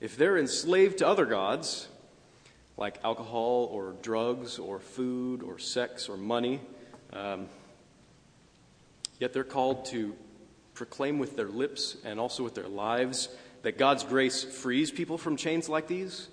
If 0.00 0.16
they're 0.16 0.38
enslaved 0.38 0.98
to 0.98 1.06
other 1.06 1.26
gods, 1.26 1.88
like 2.76 2.98
alcohol 3.04 3.68
or 3.70 3.94
drugs 4.00 4.58
or 4.58 4.78
food 4.80 5.42
or 5.42 5.58
sex 5.58 6.08
or 6.08 6.16
money, 6.16 6.60
um, 7.12 7.48
yet 9.18 9.32
they're 9.32 9.44
called 9.44 9.84
to 9.86 10.14
proclaim 10.72 11.18
with 11.18 11.36
their 11.36 11.48
lips 11.48 11.96
and 12.04 12.18
also 12.18 12.42
with 12.42 12.54
their 12.54 12.68
lives 12.68 13.28
that 13.62 13.78
God's 13.78 14.04
grace 14.04 14.44
frees 14.44 14.90
people 14.90 15.18
from 15.18 15.36
chains 15.36 15.68
like 15.68 15.88
these, 15.88 16.28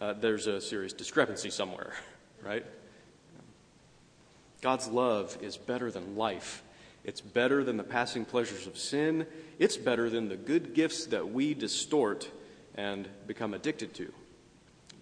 uh, 0.00 0.14
there's 0.14 0.46
a 0.46 0.60
serious 0.60 0.92
discrepancy 0.92 1.50
somewhere, 1.50 1.92
right? 2.42 2.64
God's 4.60 4.88
love 4.88 5.36
is 5.40 5.56
better 5.56 5.90
than 5.90 6.16
life. 6.16 6.62
It's 7.04 7.20
better 7.20 7.64
than 7.64 7.76
the 7.76 7.82
passing 7.82 8.24
pleasures 8.24 8.66
of 8.66 8.76
sin. 8.76 9.26
It's 9.58 9.76
better 9.76 10.10
than 10.10 10.28
the 10.28 10.36
good 10.36 10.74
gifts 10.74 11.06
that 11.06 11.30
we 11.30 11.54
distort 11.54 12.30
and 12.74 13.08
become 13.26 13.54
addicted 13.54 13.94
to. 13.94 14.12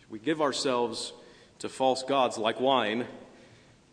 We 0.08 0.18
give 0.18 0.40
ourselves 0.40 1.12
to 1.58 1.68
false 1.68 2.02
gods 2.02 2.38
like 2.38 2.60
wine 2.60 3.06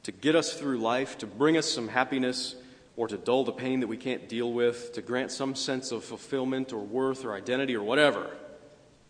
to 0.04 0.12
get 0.12 0.36
us 0.36 0.54
through 0.54 0.78
life, 0.78 1.18
to 1.18 1.26
bring 1.26 1.58
us 1.58 1.68
some 1.68 1.88
happiness, 1.88 2.56
or 2.98 3.08
to 3.08 3.18
dull 3.18 3.44
the 3.44 3.52
pain 3.52 3.82
that 3.82 3.88
we 3.88 3.98
can't 3.98 4.30
deal 4.30 4.52
with, 4.52 4.94
to 4.94 5.02
grant 5.02 5.32
some 5.32 5.56
sense 5.56 5.92
of 5.92 6.04
fulfillment 6.04 6.72
or 6.72 6.80
worth 6.80 7.26
or 7.26 7.34
identity 7.34 7.76
or 7.76 7.84
whatever, 7.84 8.30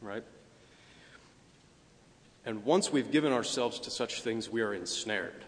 right? 0.01 0.23
And 2.45 2.63
once 2.63 2.91
we've 2.91 3.11
given 3.11 3.31
ourselves 3.31 3.79
to 3.81 3.91
such 3.91 4.21
things, 4.21 4.49
we 4.49 4.61
are 4.61 4.73
ensnared. 4.73 5.43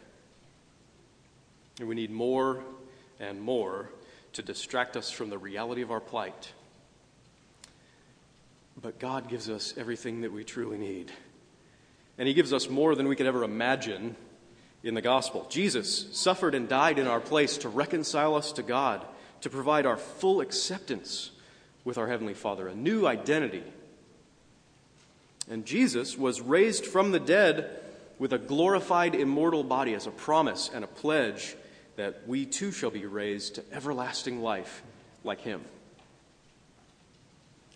And 1.79 1.87
we 1.87 1.95
need 1.95 2.11
more 2.11 2.63
and 3.19 3.41
more 3.41 3.89
to 4.33 4.41
distract 4.41 4.97
us 4.97 5.09
from 5.11 5.29
the 5.29 5.37
reality 5.37 5.81
of 5.81 5.91
our 5.91 5.99
plight. 5.99 6.53
But 8.79 8.99
God 8.99 9.29
gives 9.29 9.49
us 9.49 9.73
everything 9.77 10.21
that 10.21 10.31
we 10.31 10.43
truly 10.43 10.77
need. 10.77 11.11
And 12.17 12.27
He 12.27 12.33
gives 12.33 12.53
us 12.53 12.69
more 12.69 12.95
than 12.95 13.07
we 13.07 13.15
could 13.15 13.25
ever 13.25 13.43
imagine 13.43 14.15
in 14.87 14.93
the 14.93 15.01
gospel. 15.01 15.45
Jesus 15.49 16.07
suffered 16.13 16.55
and 16.55 16.69
died 16.69 16.97
in 16.97 17.07
our 17.07 17.19
place 17.19 17.57
to 17.59 17.69
reconcile 17.69 18.35
us 18.35 18.53
to 18.53 18.63
God, 18.63 19.05
to 19.41 19.49
provide 19.49 19.85
our 19.85 19.97
full 19.97 20.39
acceptance 20.39 21.31
with 21.83 21.97
our 21.97 22.07
Heavenly 22.07 22.33
Father, 22.33 22.69
a 22.69 22.73
new 22.73 23.05
identity. 23.05 23.63
And 25.49 25.65
Jesus 25.65 26.17
was 26.17 26.39
raised 26.39 26.85
from 26.85 27.11
the 27.11 27.19
dead 27.19 27.81
with 28.17 28.31
a 28.31 28.37
glorified 28.37 29.13
immortal 29.13 29.63
body 29.63 29.93
as 29.93 30.07
a 30.07 30.11
promise 30.11 30.69
and 30.73 30.83
a 30.83 30.87
pledge 30.87 31.55
that 31.97 32.25
we 32.25 32.45
too 32.45 32.71
shall 32.71 32.89
be 32.89 33.05
raised 33.05 33.55
to 33.55 33.63
everlasting 33.73 34.41
life 34.41 34.81
like 35.23 35.41
Him. 35.41 35.61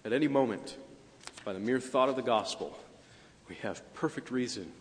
At 0.06 0.13
any 0.13 0.27
moment, 0.30 0.77
by 1.44 1.53
the 1.53 1.60
mere 1.60 1.80
thought 1.80 2.10
of 2.10 2.15
the 2.15 2.22
gospel, 2.22 2.77
we 3.50 3.56
have 3.56 3.94
perfect 3.96 4.32
reason 4.32 4.72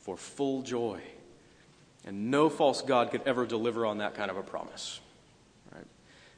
for 0.00 0.16
full 0.16 0.62
joy 0.62 1.00
and 2.04 2.30
no 2.30 2.48
false 2.48 2.82
God 2.82 3.10
could 3.10 3.22
ever 3.26 3.46
deliver 3.46 3.86
on 3.86 3.98
that 3.98 4.14
kind 4.14 4.30
of 4.30 4.36
a 4.36 4.42
promise. 4.42 5.00
Right? 5.72 5.86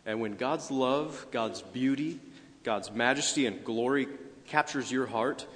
And 0.07 0.21
when 0.21 0.37
God's 0.37 0.71
love, 0.71 1.27
God's 1.31 1.63
beauty, 1.63 2.21
God's 2.63 2.91
majesty 2.91 3.47
and 3.47 3.65
glory 3.65 4.09
captures 4.47 4.91
your 4.91 5.07
heart, 5.07 5.47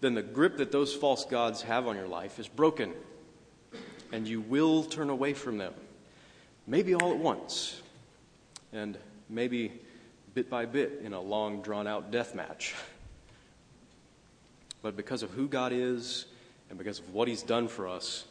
then 0.00 0.14
the 0.14 0.22
grip 0.22 0.58
that 0.58 0.72
those 0.72 0.94
false 0.94 1.24
gods 1.24 1.62
have 1.62 1.86
on 1.86 1.96
your 1.96 2.08
life 2.08 2.38
is 2.38 2.48
broken. 2.48 2.92
And 4.12 4.26
you 4.28 4.40
will 4.40 4.84
turn 4.84 5.10
away 5.10 5.32
from 5.32 5.58
them. 5.58 5.72
Maybe 6.66 6.94
all 6.94 7.12
at 7.12 7.18
once. 7.18 7.80
And 8.72 8.98
maybe 9.28 9.72
bit 10.34 10.50
by 10.50 10.66
bit 10.66 11.00
in 11.04 11.12
a 11.12 11.20
long, 11.20 11.62
drawn 11.62 11.86
out 11.86 12.10
death 12.10 12.34
match. 12.34 12.74
But 14.82 14.96
because 14.96 15.22
of 15.22 15.30
who 15.30 15.48
God 15.48 15.72
is 15.72 16.26
and 16.68 16.78
because 16.78 16.98
of 16.98 17.14
what 17.14 17.28
He's 17.28 17.42
done 17.42 17.68
for 17.68 17.88
us, 17.88 18.24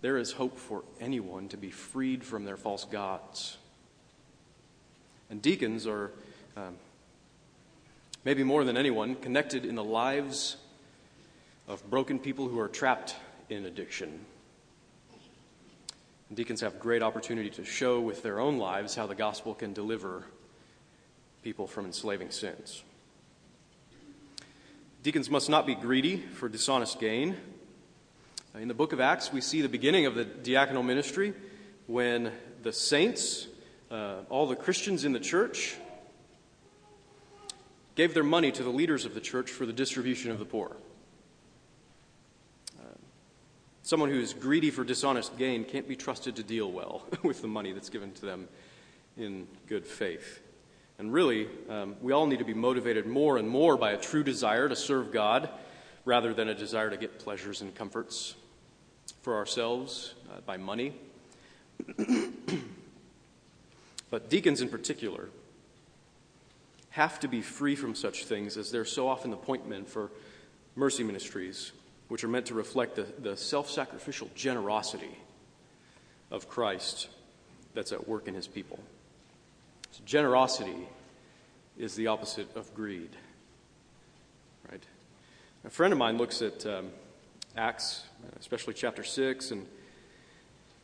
there 0.00 0.16
is 0.16 0.32
hope 0.32 0.56
for 0.56 0.84
anyone 1.00 1.48
to 1.48 1.56
be 1.56 1.70
freed 1.70 2.24
from 2.24 2.44
their 2.44 2.56
false 2.56 2.84
gods. 2.84 3.58
And 5.30 5.42
deacons 5.42 5.86
are, 5.86 6.12
um, 6.56 6.76
maybe 8.24 8.44
more 8.44 8.64
than 8.64 8.76
anyone, 8.76 9.16
connected 9.16 9.64
in 9.64 9.74
the 9.74 9.84
lives 9.84 10.56
of 11.66 11.88
broken 11.90 12.18
people 12.18 12.48
who 12.48 12.58
are 12.60 12.68
trapped 12.68 13.16
in 13.50 13.66
addiction. 13.66 14.24
And 16.28 16.36
deacons 16.36 16.60
have 16.60 16.78
great 16.78 17.02
opportunity 17.02 17.50
to 17.50 17.64
show 17.64 18.00
with 18.00 18.22
their 18.22 18.38
own 18.38 18.58
lives 18.58 18.94
how 18.94 19.06
the 19.06 19.14
gospel 19.14 19.54
can 19.54 19.72
deliver 19.72 20.24
people 21.42 21.66
from 21.66 21.86
enslaving 21.86 22.30
sins. 22.30 22.82
Deacons 25.02 25.30
must 25.30 25.48
not 25.48 25.66
be 25.66 25.74
greedy 25.74 26.18
for 26.18 26.48
dishonest 26.48 27.00
gain. 27.00 27.36
In 28.54 28.66
the 28.66 28.74
book 28.74 28.94
of 28.94 29.00
Acts, 29.00 29.30
we 29.30 29.42
see 29.42 29.60
the 29.60 29.68
beginning 29.68 30.06
of 30.06 30.14
the 30.14 30.24
diaconal 30.24 30.84
ministry 30.84 31.34
when 31.86 32.32
the 32.62 32.72
saints, 32.72 33.46
uh, 33.90 34.20
all 34.30 34.46
the 34.46 34.56
Christians 34.56 35.04
in 35.04 35.12
the 35.12 35.20
church, 35.20 35.76
gave 37.94 38.14
their 38.14 38.24
money 38.24 38.50
to 38.50 38.62
the 38.62 38.70
leaders 38.70 39.04
of 39.04 39.12
the 39.14 39.20
church 39.20 39.50
for 39.50 39.66
the 39.66 39.72
distribution 39.72 40.30
of 40.30 40.38
the 40.38 40.46
poor. 40.46 40.74
Uh, 42.80 42.84
someone 43.82 44.08
who 44.08 44.18
is 44.18 44.32
greedy 44.32 44.70
for 44.70 44.82
dishonest 44.82 45.36
gain 45.36 45.62
can't 45.62 45.86
be 45.86 45.94
trusted 45.94 46.34
to 46.36 46.42
deal 46.42 46.72
well 46.72 47.02
with 47.22 47.42
the 47.42 47.48
money 47.48 47.72
that's 47.72 47.90
given 47.90 48.12
to 48.12 48.24
them 48.24 48.48
in 49.18 49.46
good 49.68 49.86
faith. 49.86 50.40
And 50.98 51.12
really, 51.12 51.48
um, 51.68 51.96
we 52.00 52.12
all 52.12 52.26
need 52.26 52.38
to 52.38 52.46
be 52.46 52.54
motivated 52.54 53.06
more 53.06 53.36
and 53.36 53.46
more 53.46 53.76
by 53.76 53.92
a 53.92 53.98
true 53.98 54.24
desire 54.24 54.70
to 54.70 54.74
serve 54.74 55.12
God 55.12 55.50
rather 56.08 56.32
than 56.32 56.48
a 56.48 56.54
desire 56.54 56.88
to 56.88 56.96
get 56.96 57.18
pleasures 57.18 57.60
and 57.60 57.74
comforts 57.74 58.34
for 59.20 59.36
ourselves 59.36 60.14
uh, 60.32 60.40
by 60.46 60.56
money. 60.56 60.94
but 64.10 64.30
deacons 64.30 64.62
in 64.62 64.70
particular 64.70 65.28
have 66.88 67.20
to 67.20 67.28
be 67.28 67.42
free 67.42 67.76
from 67.76 67.94
such 67.94 68.24
things 68.24 68.56
as 68.56 68.70
they're 68.70 68.86
so 68.86 69.06
often 69.06 69.30
the 69.30 69.36
point 69.36 69.68
men 69.68 69.84
for 69.84 70.10
mercy 70.76 71.04
ministries, 71.04 71.72
which 72.08 72.24
are 72.24 72.28
meant 72.28 72.46
to 72.46 72.54
reflect 72.54 72.96
the, 72.96 73.06
the 73.18 73.36
self 73.36 73.70
sacrificial 73.70 74.30
generosity 74.34 75.18
of 76.30 76.48
Christ 76.48 77.08
that's 77.74 77.92
at 77.92 78.08
work 78.08 78.28
in 78.28 78.34
his 78.34 78.48
people. 78.48 78.80
So 79.90 80.00
generosity 80.06 80.88
is 81.76 81.94
the 81.96 82.06
opposite 82.06 82.56
of 82.56 82.74
greed. 82.74 83.10
A 85.68 85.70
friend 85.70 85.92
of 85.92 85.98
mine 85.98 86.16
looks 86.16 86.40
at 86.40 86.64
um, 86.64 86.88
Acts, 87.54 88.04
especially 88.40 88.72
chapter 88.72 89.04
6, 89.04 89.50
and 89.50 89.66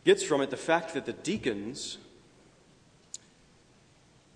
gets 0.04 0.22
from 0.22 0.42
it 0.42 0.50
the 0.50 0.58
fact 0.58 0.92
that 0.92 1.06
the 1.06 1.14
deacons 1.14 1.96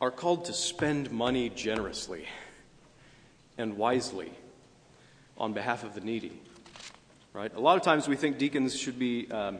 are 0.00 0.10
called 0.10 0.46
to 0.46 0.54
spend 0.54 1.10
money 1.10 1.50
generously 1.50 2.24
and 3.58 3.76
wisely 3.76 4.32
on 5.36 5.52
behalf 5.52 5.84
of 5.84 5.94
the 5.94 6.00
needy. 6.00 6.40
Right? 7.34 7.54
A 7.54 7.60
lot 7.60 7.76
of 7.76 7.82
times 7.82 8.08
we 8.08 8.16
think 8.16 8.38
deacons 8.38 8.74
should 8.74 8.98
be 8.98 9.30
um, 9.30 9.58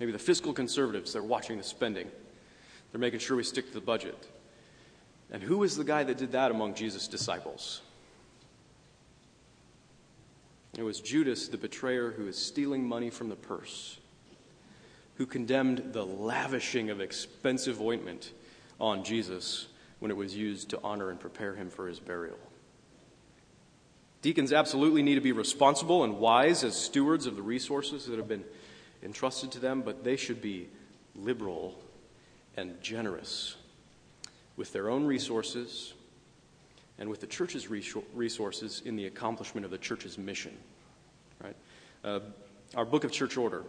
maybe 0.00 0.12
the 0.12 0.18
fiscal 0.18 0.54
conservatives. 0.54 1.12
They're 1.12 1.22
watching 1.22 1.58
the 1.58 1.62
spending, 1.62 2.10
they're 2.90 3.00
making 3.00 3.20
sure 3.20 3.36
we 3.36 3.42
stick 3.42 3.66
to 3.66 3.74
the 3.74 3.82
budget. 3.82 4.28
And 5.30 5.42
who 5.42 5.58
was 5.58 5.76
the 5.76 5.84
guy 5.84 6.04
that 6.04 6.16
did 6.16 6.32
that 6.32 6.50
among 6.50 6.72
Jesus' 6.72 7.06
disciples? 7.06 7.82
It 10.78 10.84
was 10.84 11.00
Judas, 11.00 11.48
the 11.48 11.56
betrayer, 11.56 12.12
who 12.12 12.26
was 12.26 12.38
stealing 12.38 12.86
money 12.86 13.10
from 13.10 13.28
the 13.28 13.34
purse, 13.34 13.98
who 15.16 15.26
condemned 15.26 15.92
the 15.92 16.06
lavishing 16.06 16.88
of 16.88 17.00
expensive 17.00 17.82
ointment 17.82 18.30
on 18.78 19.02
Jesus 19.02 19.66
when 19.98 20.12
it 20.12 20.16
was 20.16 20.36
used 20.36 20.68
to 20.70 20.80
honor 20.84 21.10
and 21.10 21.18
prepare 21.18 21.56
him 21.56 21.68
for 21.68 21.88
his 21.88 21.98
burial. 21.98 22.38
Deacons 24.22 24.52
absolutely 24.52 25.02
need 25.02 25.16
to 25.16 25.20
be 25.20 25.32
responsible 25.32 26.04
and 26.04 26.20
wise 26.20 26.62
as 26.62 26.76
stewards 26.76 27.26
of 27.26 27.34
the 27.34 27.42
resources 27.42 28.06
that 28.06 28.16
have 28.16 28.28
been 28.28 28.44
entrusted 29.02 29.50
to 29.50 29.58
them, 29.58 29.82
but 29.82 30.04
they 30.04 30.14
should 30.14 30.40
be 30.40 30.68
liberal 31.16 31.76
and 32.56 32.80
generous 32.80 33.56
with 34.56 34.72
their 34.72 34.88
own 34.88 35.06
resources 35.06 35.94
and 36.98 37.08
with 37.08 37.20
the 37.20 37.26
church's 37.26 37.68
resources 37.68 38.82
in 38.84 38.96
the 38.96 39.06
accomplishment 39.06 39.64
of 39.64 39.70
the 39.70 39.78
church's 39.78 40.18
mission. 40.18 40.56
Right? 41.42 41.56
Uh, 42.04 42.20
our 42.74 42.84
book 42.84 43.04
of 43.04 43.12
church 43.12 43.36
order 43.36 43.64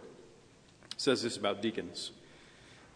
says 0.96 1.22
this 1.22 1.36
about 1.36 1.62
deacons. 1.62 2.10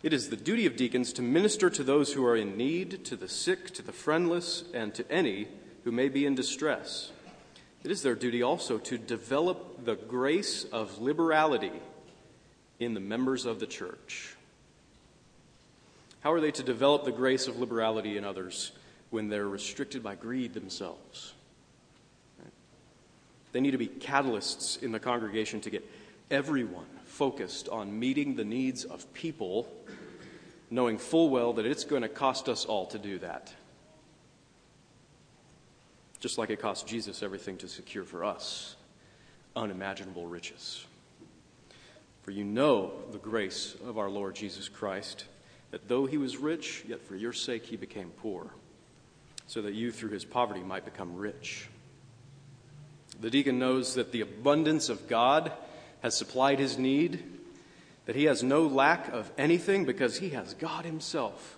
It 0.03 0.13
is 0.13 0.29
the 0.29 0.37
duty 0.37 0.67
of 0.67 0.77
deacons 0.77 1.13
to 1.15 1.23
minister 1.23 1.71
to 1.71 1.83
those 1.83 2.13
who 2.13 2.27
are 2.27 2.37
in 2.37 2.59
need, 2.59 3.05
to 3.07 3.17
the 3.17 3.29
sick, 3.29 3.71
to 3.75 3.83
the 3.83 3.93
friendless, 3.93 4.65
and 4.75 4.95
to 4.95 5.11
any 5.11 5.49
who 5.85 5.93
may 5.93 6.09
be 6.09 6.27
in 6.27 6.35
distress. 6.35 7.11
It 7.83 7.91
is 7.91 8.03
their 8.03 8.15
duty 8.15 8.43
also 8.43 8.79
to 8.79 8.99
develop 8.99 9.85
the 9.85 9.95
grace 9.95 10.65
of 10.65 11.01
liberality 11.01 11.73
in 12.79 12.95
the 12.95 13.01
members 13.01 13.47
of 13.47 13.61
the 13.61 13.67
church. 13.67 14.37
How 16.21 16.33
are 16.33 16.41
they 16.41 16.51
to 16.53 16.63
develop 16.63 17.05
the 17.05 17.13
grace 17.13 17.47
of 17.47 17.59
liberality 17.59 18.17
in 18.17 18.25
others 18.25 18.73
when 19.15 19.29
they're 19.29 19.49
restricted 19.49 20.03
by 20.03 20.17
greed 20.17 20.53
themselves? 20.53 21.35
They 23.53 23.61
need 23.61 23.71
to 23.71 23.79
be 23.79 23.87
catalysts 23.87 24.83
in 24.83 24.91
the 24.91 24.99
congregation 24.99 25.61
to 25.61 25.71
get 25.71 25.89
everyone 26.29 26.87
focused 27.05 27.69
on 27.69 27.97
meeting 27.97 28.35
the 28.35 28.45
needs 28.45 28.83
of 28.83 29.11
people, 29.15 29.73
knowing 30.69 30.99
full 30.99 31.31
well 31.31 31.53
that 31.53 31.65
it's 31.65 31.85
going 31.85 32.03
to 32.03 32.09
cost 32.09 32.49
us 32.49 32.65
all 32.65 32.87
to 32.87 32.99
do 32.99 33.21
that. 33.21 33.55
Just 36.19 36.37
like 36.37 36.51
it 36.51 36.59
cost 36.59 36.89
Jesus 36.89 37.23
everything 37.23 37.57
to 37.59 37.69
secure 37.69 38.03
for 38.03 38.25
us 38.25 38.75
unimaginable 39.55 40.27
riches. 40.27 40.85
For 42.23 42.33
you 42.33 42.43
know 42.43 42.91
the 43.13 43.19
grace 43.19 43.77
of 43.87 43.97
our 43.97 44.11
Lord 44.11 44.35
Jesus 44.35 44.69
Christ, 44.69 45.27
that 45.71 45.87
though 45.87 46.07
he 46.07 46.19
was 46.19 46.37
rich, 46.37 46.85
yet 46.89 47.01
for 47.01 47.15
your 47.15 47.33
sake 47.33 47.65
he 47.65 47.77
became 47.77 48.11
poor, 48.17 48.51
so 49.47 49.63
that 49.63 49.75
you 49.75 49.93
through 49.93 50.11
his 50.11 50.25
poverty 50.25 50.63
might 50.63 50.85
become 50.85 51.17
rich. 51.17 51.69
The 53.21 53.31
deacon 53.31 53.59
knows 53.59 53.95
that 53.95 54.13
the 54.13 54.23
abundance 54.23 54.89
of 54.89 55.09
God 55.09 55.53
has 56.03 56.17
supplied 56.17 56.59
his 56.59 56.79
need, 56.79 57.23
that 58.07 58.17
he 58.17 58.25
has 58.25 58.43
no 58.43 58.67
lack 58.67 59.09
of 59.09 59.31
anything 59.39 59.85
because 59.85 60.19
he 60.19 60.31
has 60.31 60.55
God 60.55 60.85
himself. 60.85 61.57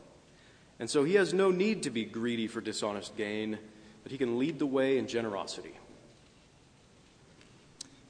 And 0.79 0.91
so 0.91 1.05
he 1.05 1.15
has 1.15 1.33
no 1.33 1.51
need 1.51 1.85
to 1.85 1.91
be 1.91 2.05
greedy 2.05 2.47
for 2.47 2.61
dishonest 2.61 3.17
gain, 3.17 3.59
but 4.03 4.13
he 4.13 4.19
can 4.19 4.39
lead 4.39 4.59
the 4.59 4.67
way 4.67 4.99
in 4.99 5.09
generosity. 5.09 5.75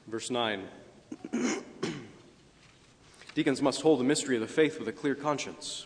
Verse 0.07 0.29
9 0.29 0.63
Deacons 3.35 3.61
must 3.61 3.81
hold 3.81 3.99
the 3.99 4.03
mystery 4.03 4.35
of 4.35 4.41
the 4.41 4.47
faith 4.47 4.79
with 4.79 4.87
a 4.87 4.91
clear 4.91 5.15
conscience. 5.15 5.85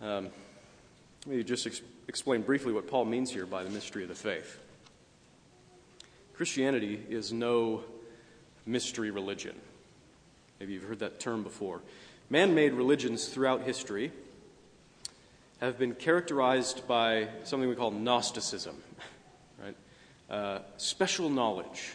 Um, 0.00 0.28
let 1.26 1.36
me 1.36 1.42
just 1.42 1.66
ex- 1.66 1.82
explain 2.08 2.40
briefly 2.42 2.72
what 2.72 2.88
Paul 2.88 3.04
means 3.04 3.30
here 3.30 3.46
by 3.46 3.62
the 3.62 3.70
mystery 3.70 4.02
of 4.02 4.08
the 4.08 4.14
faith. 4.14 4.58
Christianity 6.34 7.00
is 7.08 7.32
no 7.32 7.82
mystery 8.64 9.10
religion. 9.10 9.54
Maybe 10.58 10.72
you've 10.72 10.84
heard 10.84 11.00
that 11.00 11.20
term 11.20 11.42
before. 11.42 11.82
Man 12.30 12.54
made 12.54 12.72
religions 12.72 13.28
throughout 13.28 13.62
history 13.62 14.10
have 15.60 15.78
been 15.78 15.94
characterized 15.94 16.86
by 16.88 17.28
something 17.44 17.68
we 17.68 17.74
call 17.74 17.90
Gnosticism, 17.90 18.76
right? 19.62 19.76
Uh, 20.30 20.60
special 20.76 21.28
knowledge. 21.28 21.94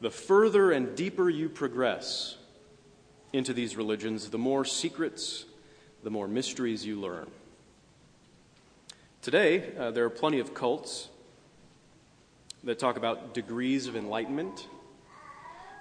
The 0.00 0.10
further 0.10 0.70
and 0.70 0.96
deeper 0.96 1.28
you 1.28 1.48
progress 1.48 2.36
into 3.32 3.52
these 3.52 3.76
religions, 3.76 4.30
the 4.30 4.38
more 4.38 4.64
secrets, 4.64 5.44
the 6.02 6.10
more 6.10 6.28
mysteries 6.28 6.86
you 6.86 7.00
learn. 7.00 7.28
Today, 9.24 9.72
uh, 9.78 9.90
there 9.90 10.04
are 10.04 10.10
plenty 10.10 10.38
of 10.38 10.52
cults 10.52 11.08
that 12.62 12.78
talk 12.78 12.98
about 12.98 13.32
degrees 13.32 13.86
of 13.86 13.96
enlightenment 13.96 14.68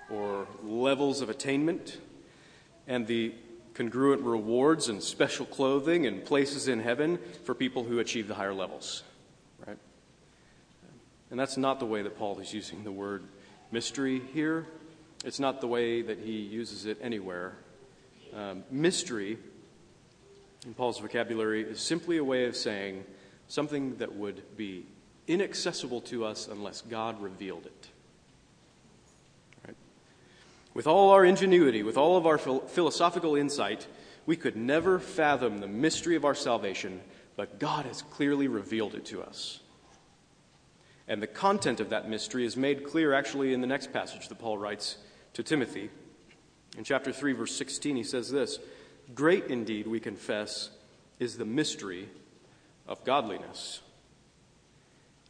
or 0.09 0.47
levels 0.63 1.19
of 1.19 1.29
attainment 1.29 1.99
and 2.87 3.05
the 3.05 3.33
congruent 3.73 4.21
rewards 4.21 4.87
and 4.87 5.03
special 5.03 5.45
clothing 5.45 6.07
and 6.07 6.23
places 6.23 6.69
in 6.69 6.79
heaven 6.79 7.19
for 7.43 7.53
people 7.53 7.83
who 7.83 7.99
achieve 7.99 8.29
the 8.29 8.33
higher 8.33 8.53
levels. 8.53 9.03
Right? 9.67 9.77
And 11.29 11.37
that's 11.37 11.57
not 11.57 11.79
the 11.79 11.85
way 11.85 12.01
that 12.01 12.17
Paul 12.17 12.39
is 12.39 12.53
using 12.53 12.85
the 12.85 12.93
word 12.93 13.25
mystery 13.73 14.21
here. 14.33 14.67
It's 15.25 15.41
not 15.41 15.59
the 15.59 15.67
way 15.67 16.01
that 16.01 16.19
he 16.19 16.37
uses 16.37 16.85
it 16.85 16.97
anywhere. 17.01 17.57
Um, 18.33 18.63
mystery, 18.71 19.37
in 20.65 20.73
Paul's 20.75 20.99
vocabulary, 20.99 21.63
is 21.63 21.81
simply 21.81 22.15
a 22.15 22.23
way 22.23 22.45
of 22.45 22.55
saying 22.55 23.03
something 23.47 23.97
that 23.97 24.15
would 24.15 24.57
be 24.57 24.85
inaccessible 25.27 26.01
to 26.01 26.25
us 26.25 26.47
unless 26.47 26.81
God 26.81 27.21
revealed 27.21 27.65
it. 27.65 27.87
Right? 29.65 29.77
With 30.73 30.87
all 30.87 31.11
our 31.11 31.23
ingenuity, 31.23 31.83
with 31.83 31.97
all 31.97 32.17
of 32.17 32.25
our 32.25 32.37
philosophical 32.37 33.35
insight, 33.35 33.87
we 34.25 34.35
could 34.35 34.55
never 34.55 34.99
fathom 34.99 35.59
the 35.59 35.67
mystery 35.67 36.15
of 36.15 36.25
our 36.25 36.35
salvation, 36.35 37.01
but 37.35 37.59
God 37.59 37.85
has 37.85 38.01
clearly 38.01 38.47
revealed 38.47 38.95
it 38.95 39.05
to 39.05 39.21
us. 39.21 39.59
And 41.07 41.21
the 41.21 41.27
content 41.27 41.79
of 41.79 41.89
that 41.89 42.09
mystery 42.09 42.45
is 42.45 42.55
made 42.55 42.85
clear 42.85 43.13
actually 43.13 43.53
in 43.53 43.61
the 43.61 43.67
next 43.67 43.91
passage 43.91 44.29
that 44.29 44.39
Paul 44.39 44.57
writes 44.57 44.97
to 45.33 45.43
Timothy. 45.43 45.89
In 46.77 46.83
chapter 46.83 47.11
3, 47.11 47.33
verse 47.33 47.55
16, 47.55 47.95
he 47.97 48.03
says 48.03 48.31
this 48.31 48.59
Great 49.13 49.47
indeed, 49.47 49.85
we 49.85 49.99
confess, 49.99 50.69
is 51.19 51.37
the 51.37 51.45
mystery 51.45 52.09
of 52.93 53.03
godliness. 53.03 53.81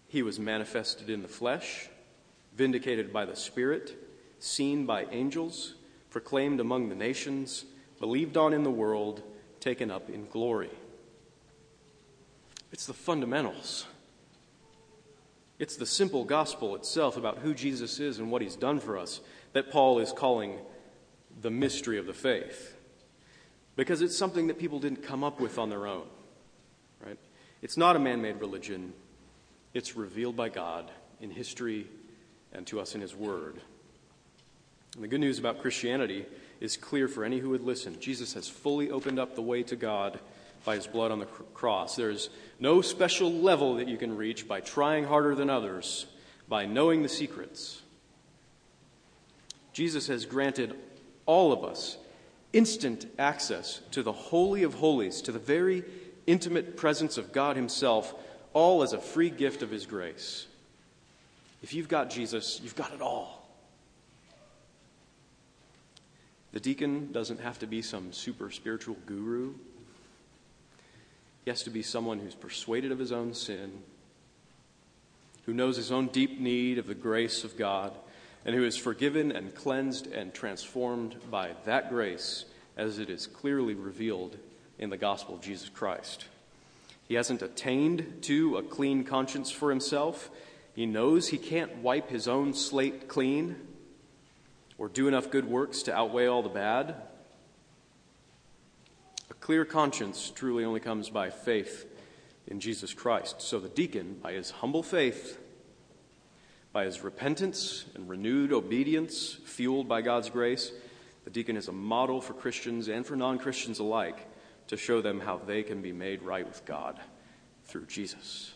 He 0.10 0.22
was 0.22 0.38
manifested 0.38 1.10
in 1.10 1.22
the 1.22 1.30
flesh, 1.30 1.88
vindicated 2.54 3.14
by 3.14 3.24
the 3.24 3.38
Spirit, 3.38 3.96
seen 4.38 4.86
by 4.86 5.06
angels, 5.06 5.76
proclaimed 6.10 6.60
among 6.60 6.90
the 6.90 6.96
nations, 6.96 7.64
believed 8.02 8.36
on 8.36 8.52
in 8.52 8.64
the 8.64 8.70
world, 8.70 9.24
taken 9.62 9.90
up 9.90 10.10
in 10.10 10.28
glory. 10.28 10.72
It's 12.74 12.86
the 12.86 12.94
fundamentals. 12.94 13.86
It's 15.58 15.78
the 15.78 15.86
simple 15.86 16.26
gospel 16.26 16.76
itself 16.76 17.16
about 17.16 17.38
who 17.38 17.54
Jesus 17.54 17.98
is 18.02 18.20
and 18.20 18.30
what 18.30 18.42
he's 18.42 18.58
done 18.58 18.82
for 18.82 18.98
us 18.98 19.22
that 19.54 19.72
Paul 19.72 20.00
is 20.00 20.12
calling 20.12 20.60
the 21.42 21.52
mystery 21.52 21.98
of 21.98 22.08
the 22.08 22.14
faith. 22.14 22.76
Because 23.78 24.02
it's 24.02 24.18
something 24.18 24.48
that 24.48 24.60
people 24.60 24.80
didn't 24.80 25.02
come 25.02 25.24
up 25.24 25.40
with 25.40 25.58
on 25.58 25.70
their 25.70 25.88
own. 25.88 26.08
It's 27.64 27.78
not 27.78 27.96
a 27.96 28.00
man 28.00 28.22
made 28.22 28.42
religion. 28.42 28.92
It's 29.74 29.96
revealed 29.96 30.36
by 30.36 30.50
God 30.50 30.92
in 31.22 31.32
history 31.32 31.88
and 32.52 32.68
to 32.68 32.82
us 32.82 32.94
in 32.94 33.00
His 33.00 33.16
Word. 33.16 33.62
And 34.96 35.04
the 35.04 35.08
good 35.08 35.22
news 35.22 35.40
about 35.40 35.62
Christianity 35.62 36.26
is 36.60 36.76
clear 36.76 37.08
for 37.08 37.24
any 37.24 37.40
who 37.40 37.52
would 37.52 37.64
listen. 37.64 38.00
Jesus 38.02 38.34
has 38.34 38.50
fully 38.50 38.92
opened 38.92 39.18
up 39.18 39.34
the 39.34 39.42
way 39.42 39.64
to 39.64 39.78
God 39.78 40.20
by 40.66 40.76
His 40.76 40.88
blood 40.88 41.12
on 41.12 41.20
the 41.20 41.26
cross. 41.26 41.96
There's 41.96 42.30
no 42.60 42.82
special 42.82 43.32
level 43.32 43.76
that 43.76 43.88
you 43.88 43.98
can 43.98 44.18
reach 44.18 44.46
by 44.46 44.60
trying 44.60 45.06
harder 45.06 45.34
than 45.34 45.50
others, 45.50 46.06
by 46.50 46.66
knowing 46.66 47.02
the 47.02 47.10
secrets. 47.10 47.82
Jesus 49.72 50.08
has 50.08 50.26
granted 50.26 50.76
all 51.26 51.54
of 51.54 51.64
us 51.64 51.98
instant 52.52 53.06
access 53.18 53.80
to 53.92 54.04
the 54.04 54.12
Holy 54.12 54.64
of 54.64 54.76
Holies, 54.76 55.22
to 55.22 55.32
the 55.32 55.40
very 55.40 55.86
intimate 56.28 56.78
presence 56.78 57.18
of 57.18 57.32
God 57.32 57.56
Himself 57.56 58.14
all 58.54 58.84
as 58.84 58.94
a 58.94 59.00
free 59.00 59.30
gift 59.30 59.62
of 59.62 59.72
His 59.72 59.86
grace. 59.86 60.48
If 61.62 61.74
you've 61.74 61.88
got 61.88 62.10
Jesus, 62.10 62.60
you've 62.62 62.76
got 62.76 62.94
it 62.94 63.02
all. 63.02 63.44
The 66.52 66.60
deacon 66.60 67.12
doesn't 67.12 67.40
have 67.40 67.58
to 67.60 67.68
be 67.68 67.82
some 67.82 68.14
super 68.14 68.52
spiritual 68.52 68.96
guru. 69.08 69.54
He 71.44 71.52
has 71.52 71.64
to 71.64 71.72
be 71.72 71.82
someone 71.82 72.20
who's 72.20 72.36
persuaded 72.36 72.92
of 72.92 73.00
his 73.00 73.12
own 73.12 73.34
sin, 73.34 73.82
who 75.46 75.54
knows 75.54 75.78
his 75.78 75.92
own 75.92 76.08
deep 76.08 76.40
need 76.40 76.78
of 76.78 76.86
the 76.86 76.96
grace 76.96 77.44
of 77.44 77.58
God, 77.58 77.92
and 78.46 78.56
who 78.56 78.64
is 78.64 78.78
forgiven 78.78 79.32
and 79.32 79.56
cleansed 79.56 80.08
and 80.08 80.34
transformed 80.34 81.16
by 81.32 81.52
that 81.66 81.90
grace 81.90 82.46
as 82.78 83.00
it 83.00 83.10
is 83.10 83.26
clearly 83.26 83.74
revealed 83.74 84.38
in 84.84 84.90
the 84.90 84.98
gospel 84.98 85.36
of 85.36 85.42
Jesus 85.42 85.70
Christ. 85.70 86.26
He 87.08 87.16
hasn't 87.16 87.42
attained 87.42 88.24
to 88.24 88.58
a 88.58 88.64
clean 88.64 89.06
conscience 89.06 89.50
for 89.50 89.70
himself. 89.70 90.30
He 90.76 90.86
knows 90.86 91.30
he 91.30 91.38
can't 91.38 91.78
wipe 91.78 92.10
his 92.10 92.28
own 92.28 92.54
slate 92.54 93.08
clean 93.08 93.56
or 94.78 94.90
do 94.90 95.08
enough 95.08 95.32
good 95.32 95.46
works 95.46 95.84
to 95.84 95.96
outweigh 95.96 96.28
all 96.28 96.44
the 96.44 96.50
bad. 96.50 96.96
A 99.32 99.34
clear 99.36 99.64
conscience 99.64 100.30
truly 100.36 100.66
only 100.66 100.82
comes 100.82 101.10
by 101.10 101.30
faith 101.30 101.86
in 102.46 102.60
Jesus 102.60 102.94
Christ. 102.94 103.42
So 103.42 103.62
the 103.62 103.70
deacon, 103.70 104.20
by 104.22 104.34
his 104.34 104.52
humble 104.52 104.84
faith, 104.84 105.40
by 106.74 106.84
his 106.84 107.06
repentance 107.06 107.86
and 107.96 108.10
renewed 108.10 108.52
obedience, 108.52 109.38
fueled 109.46 109.88
by 109.88 110.02
God's 110.02 110.30
grace, 110.30 110.74
the 111.24 111.30
deacon 111.30 111.56
is 111.56 111.70
a 111.70 111.74
model 111.74 112.20
for 112.20 112.34
Christians 112.34 112.90
and 112.90 113.06
for 113.06 113.16
non 113.16 113.38
Christians 113.38 113.80
alike 113.80 114.28
to 114.68 114.78
show 114.78 115.02
them 115.02 115.20
how 115.20 115.38
they 115.38 115.64
can 115.64 115.82
be 115.82 115.92
made 115.92 116.22
right 116.22 116.46
with 116.46 116.66
God 116.66 117.00
through 117.66 117.86
Jesus. 117.86 118.54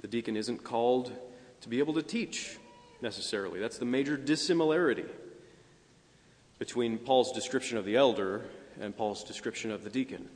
The 0.00 0.08
deacon 0.08 0.36
isn't 0.36 0.64
called 0.64 1.12
to 1.62 1.68
be 1.68 1.78
able 1.78 1.94
to 1.94 2.02
teach 2.02 2.58
necessarily. 3.00 3.60
That's 3.60 3.78
the 3.78 3.84
major 3.84 4.16
dissimilarity 4.16 5.06
between 6.58 6.98
Paul's 6.98 7.32
description 7.32 7.76
of 7.76 7.84
the 7.84 7.96
elder 7.96 8.44
and 8.80 8.96
Paul's 8.96 9.24
description 9.24 9.70
of 9.70 9.84
the 9.84 9.90
deacon. 9.90 10.28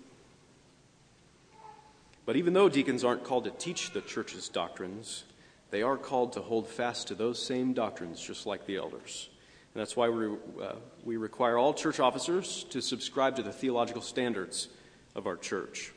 But 2.27 2.37
even 2.37 2.53
though 2.53 2.69
deacons 2.69 3.05
aren't 3.05 3.25
called 3.25 3.45
to 3.45 3.51
teach 3.51 3.93
the 3.93 4.03
church's 4.03 4.49
doctrines, 4.49 5.25
they 5.71 5.83
are 5.83 5.97
called 5.97 6.35
to 6.35 6.41
hold 6.41 6.69
fast 6.69 7.09
to 7.09 7.15
those 7.15 7.45
same 7.45 7.73
doctrines 7.73 8.21
just 8.21 8.47
like 8.47 8.67
the 8.67 8.77
elders. 8.77 9.30
And 9.75 9.81
that's 9.81 9.97
why 9.97 10.09
we, 10.09 10.27
uh, 10.27 10.75
we 11.05 11.17
require 11.17 11.57
all 11.57 11.73
church 11.73 12.01
officers 12.01 12.65
to 12.71 12.81
subscribe 12.81 13.37
to 13.37 13.43
the 13.43 13.53
theological 13.53 14.03
standards 14.03 14.69
of 15.15 15.27
our 15.27 15.37
church. 15.37 15.93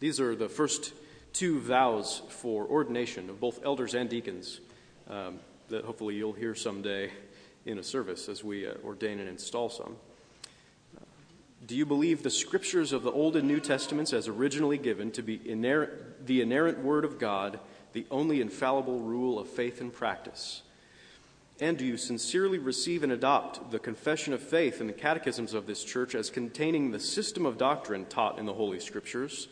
These 0.00 0.20
are 0.20 0.36
the 0.36 0.48
first 0.48 0.92
two 1.32 1.58
vows 1.58 2.22
for 2.28 2.66
ordination 2.66 3.30
of 3.30 3.40
both 3.40 3.64
elders 3.64 3.94
and 3.94 4.08
deacons 4.08 4.60
um, 5.08 5.40
that 5.68 5.84
hopefully 5.84 6.14
you'll 6.14 6.32
hear 6.32 6.54
someday 6.54 7.10
in 7.66 7.78
a 7.78 7.82
service 7.82 8.28
as 8.28 8.44
we 8.44 8.66
uh, 8.66 8.74
ordain 8.84 9.18
and 9.18 9.28
install 9.28 9.68
some. 9.68 9.96
Do 11.66 11.76
you 11.76 11.84
believe 11.84 12.22
the 12.22 12.30
scriptures 12.30 12.92
of 12.92 13.02
the 13.02 13.10
Old 13.10 13.36
and 13.36 13.48
New 13.48 13.60
Testaments 13.60 14.12
as 14.12 14.28
originally 14.28 14.78
given 14.78 15.10
to 15.12 15.22
be 15.22 15.40
inerrant, 15.44 16.26
the 16.26 16.40
inerrant 16.40 16.78
Word 16.78 17.04
of 17.04 17.18
God, 17.18 17.58
the 17.92 18.06
only 18.10 18.40
infallible 18.40 19.00
rule 19.00 19.38
of 19.38 19.48
faith 19.48 19.80
and 19.80 19.92
practice? 19.92 20.62
And 21.60 21.76
do 21.76 21.84
you 21.84 21.96
sincerely 21.96 22.58
receive 22.58 23.02
and 23.02 23.10
adopt 23.10 23.72
the 23.72 23.80
confession 23.80 24.32
of 24.32 24.40
faith 24.40 24.80
and 24.80 24.88
the 24.88 24.94
catechisms 24.94 25.54
of 25.54 25.66
this 25.66 25.82
church 25.82 26.14
as 26.14 26.30
containing 26.30 26.90
the 26.92 27.00
system 27.00 27.44
of 27.44 27.58
doctrine 27.58 28.04
taught 28.06 28.38
in 28.38 28.46
the 28.46 28.54
Holy 28.54 28.78
Scriptures? 28.78 29.48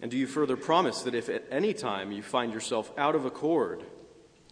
And 0.00 0.10
do 0.10 0.16
you 0.16 0.26
further 0.26 0.56
promise 0.56 1.02
that 1.02 1.14
if 1.14 1.28
at 1.28 1.44
any 1.50 1.74
time 1.74 2.12
you 2.12 2.22
find 2.22 2.52
yourself 2.52 2.90
out 2.96 3.14
of 3.14 3.26
accord 3.26 3.84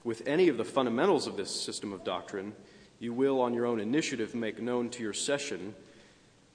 with 0.04 0.22
any 0.26 0.48
of 0.48 0.58
the 0.58 0.64
fundamentals 0.64 1.26
of 1.26 1.36
this 1.36 1.50
system 1.50 1.92
of 1.94 2.04
doctrine, 2.04 2.54
you 2.98 3.14
will, 3.14 3.40
on 3.40 3.54
your 3.54 3.64
own 3.64 3.80
initiative, 3.80 4.34
make 4.34 4.60
known 4.60 4.90
to 4.90 5.02
your 5.02 5.14
session 5.14 5.74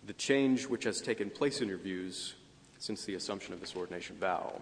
the 0.06 0.14
change 0.14 0.68
which 0.68 0.84
has 0.84 1.02
taken 1.02 1.32
place 1.32 1.62
in 1.62 1.68
your 1.68 1.80
views 1.80 2.36
since 2.78 3.06
the 3.06 3.16
assumption 3.16 3.54
of 3.54 3.60
this 3.60 3.76
ordination 3.76 4.16
vow? 4.18 4.62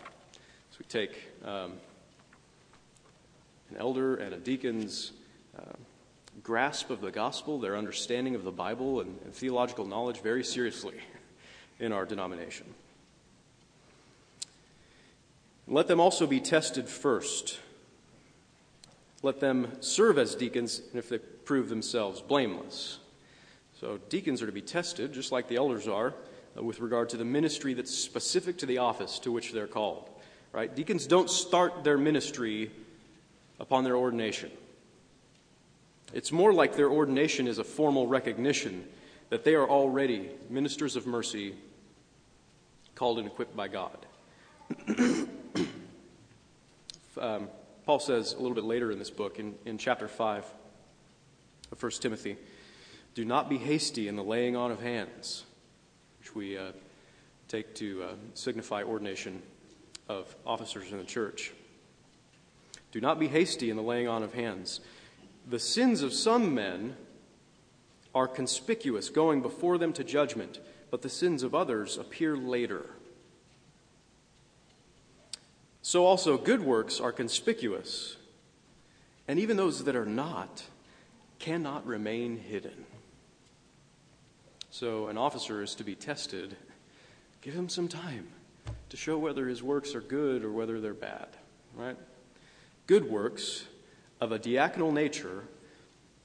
So 0.71 0.77
we 0.79 0.85
take 0.85 1.31
um, 1.43 1.73
an 3.69 3.77
elder 3.77 4.15
and 4.15 4.33
a 4.33 4.37
deacon's 4.37 5.11
grasp 6.43 6.89
of 6.89 7.01
the 7.01 7.11
gospel, 7.11 7.59
their 7.59 7.77
understanding 7.77 8.35
of 8.35 8.43
the 8.43 8.51
Bible 8.51 8.99
and, 8.99 9.17
and 9.23 9.33
theological 9.33 9.85
knowledge 9.85 10.21
very 10.21 10.43
seriously 10.43 10.95
in 11.79 11.91
our 11.91 12.05
denomination. 12.05 12.65
Let 15.67 15.87
them 15.87 15.99
also 15.99 16.27
be 16.27 16.41
tested 16.41 16.89
first. 16.89 17.59
Let 19.21 19.39
them 19.39 19.77
serve 19.79 20.17
as 20.17 20.35
deacons 20.35 20.81
and 20.91 20.99
if 20.99 21.07
they 21.07 21.17
prove 21.17 21.69
themselves 21.69 22.21
blameless. 22.21 22.99
So, 23.79 23.99
deacons 24.09 24.41
are 24.41 24.45
to 24.45 24.51
be 24.51 24.61
tested, 24.61 25.13
just 25.13 25.31
like 25.31 25.47
the 25.47 25.55
elders 25.55 25.87
are, 25.87 26.13
uh, 26.57 26.63
with 26.63 26.79
regard 26.79 27.09
to 27.09 27.17
the 27.17 27.25
ministry 27.25 27.73
that's 27.73 27.93
specific 27.93 28.57
to 28.59 28.65
the 28.65 28.77
office 28.77 29.19
to 29.19 29.31
which 29.31 29.51
they're 29.51 29.67
called. 29.67 30.09
Right? 30.51 30.73
Deacons 30.73 31.07
don't 31.07 31.29
start 31.29 31.83
their 31.83 31.97
ministry 31.97 32.71
upon 33.59 33.83
their 33.83 33.95
ordination. 33.95 34.51
It's 36.13 36.31
more 36.31 36.53
like 36.53 36.75
their 36.75 36.89
ordination 36.89 37.47
is 37.47 37.57
a 37.57 37.63
formal 37.63 38.05
recognition 38.05 38.87
that 39.29 39.43
they 39.43 39.55
are 39.55 39.67
already 39.67 40.29
ministers 40.47 40.95
of 40.95 41.07
mercy, 41.07 41.55
called 42.93 43.17
and 43.17 43.25
equipped 43.27 43.55
by 43.55 43.67
God. 43.67 43.97
um, 47.19 47.49
Paul 47.85 47.99
says 47.99 48.33
a 48.33 48.37
little 48.37 48.53
bit 48.53 48.63
later 48.63 48.91
in 48.91 48.99
this 48.99 49.09
book, 49.09 49.39
in, 49.39 49.55
in 49.65 49.79
chapter 49.79 50.07
5 50.07 50.45
of 51.71 51.81
1 51.81 51.91
Timothy, 51.93 52.37
do 53.15 53.25
not 53.25 53.49
be 53.49 53.57
hasty 53.57 54.07
in 54.07 54.15
the 54.15 54.23
laying 54.23 54.55
on 54.55 54.71
of 54.71 54.79
hands, 54.79 55.45
which 56.19 56.35
we 56.35 56.59
uh, 56.59 56.73
take 57.47 57.73
to 57.75 58.03
uh, 58.03 58.13
signify 58.35 58.83
ordination 58.83 59.41
of 60.07 60.35
officers 60.45 60.91
in 60.91 60.99
the 60.99 61.03
church. 61.03 61.53
Do 62.91 63.01
not 63.01 63.19
be 63.19 63.27
hasty 63.27 63.71
in 63.71 63.77
the 63.77 63.83
laying 63.83 64.07
on 64.07 64.21
of 64.21 64.35
hands 64.35 64.79
the 65.47 65.59
sins 65.59 66.01
of 66.01 66.13
some 66.13 66.53
men 66.55 66.95
are 68.15 68.27
conspicuous, 68.27 69.09
going 69.09 69.41
before 69.41 69.77
them 69.77 69.93
to 69.93 70.03
judgment, 70.03 70.59
but 70.91 71.01
the 71.01 71.09
sins 71.09 71.43
of 71.43 71.55
others 71.55 71.97
appear 71.97 72.37
later. 72.37 72.85
So 75.81 76.05
also, 76.05 76.37
good 76.37 76.61
works 76.61 76.99
are 76.99 77.11
conspicuous, 77.11 78.15
and 79.27 79.39
even 79.39 79.57
those 79.57 79.83
that 79.83 79.95
are 79.95 80.05
not 80.05 80.63
cannot 81.39 81.85
remain 81.85 82.37
hidden. 82.37 82.85
So, 84.69 85.07
an 85.07 85.17
officer 85.17 85.61
is 85.61 85.75
to 85.75 85.83
be 85.83 85.93
tested. 85.93 86.55
Give 87.41 87.53
him 87.53 87.67
some 87.67 87.87
time 87.87 88.27
to 88.89 88.97
show 88.97 89.17
whether 89.17 89.47
his 89.47 89.61
works 89.61 89.93
are 89.93 90.01
good 90.01 90.43
or 90.43 90.51
whether 90.51 90.79
they're 90.79 90.93
bad, 90.93 91.27
right? 91.75 91.97
Good 92.87 93.09
works 93.09 93.65
of 94.23 94.31
a 94.31 94.39
diaconal 94.39 94.93
nature 94.93 95.43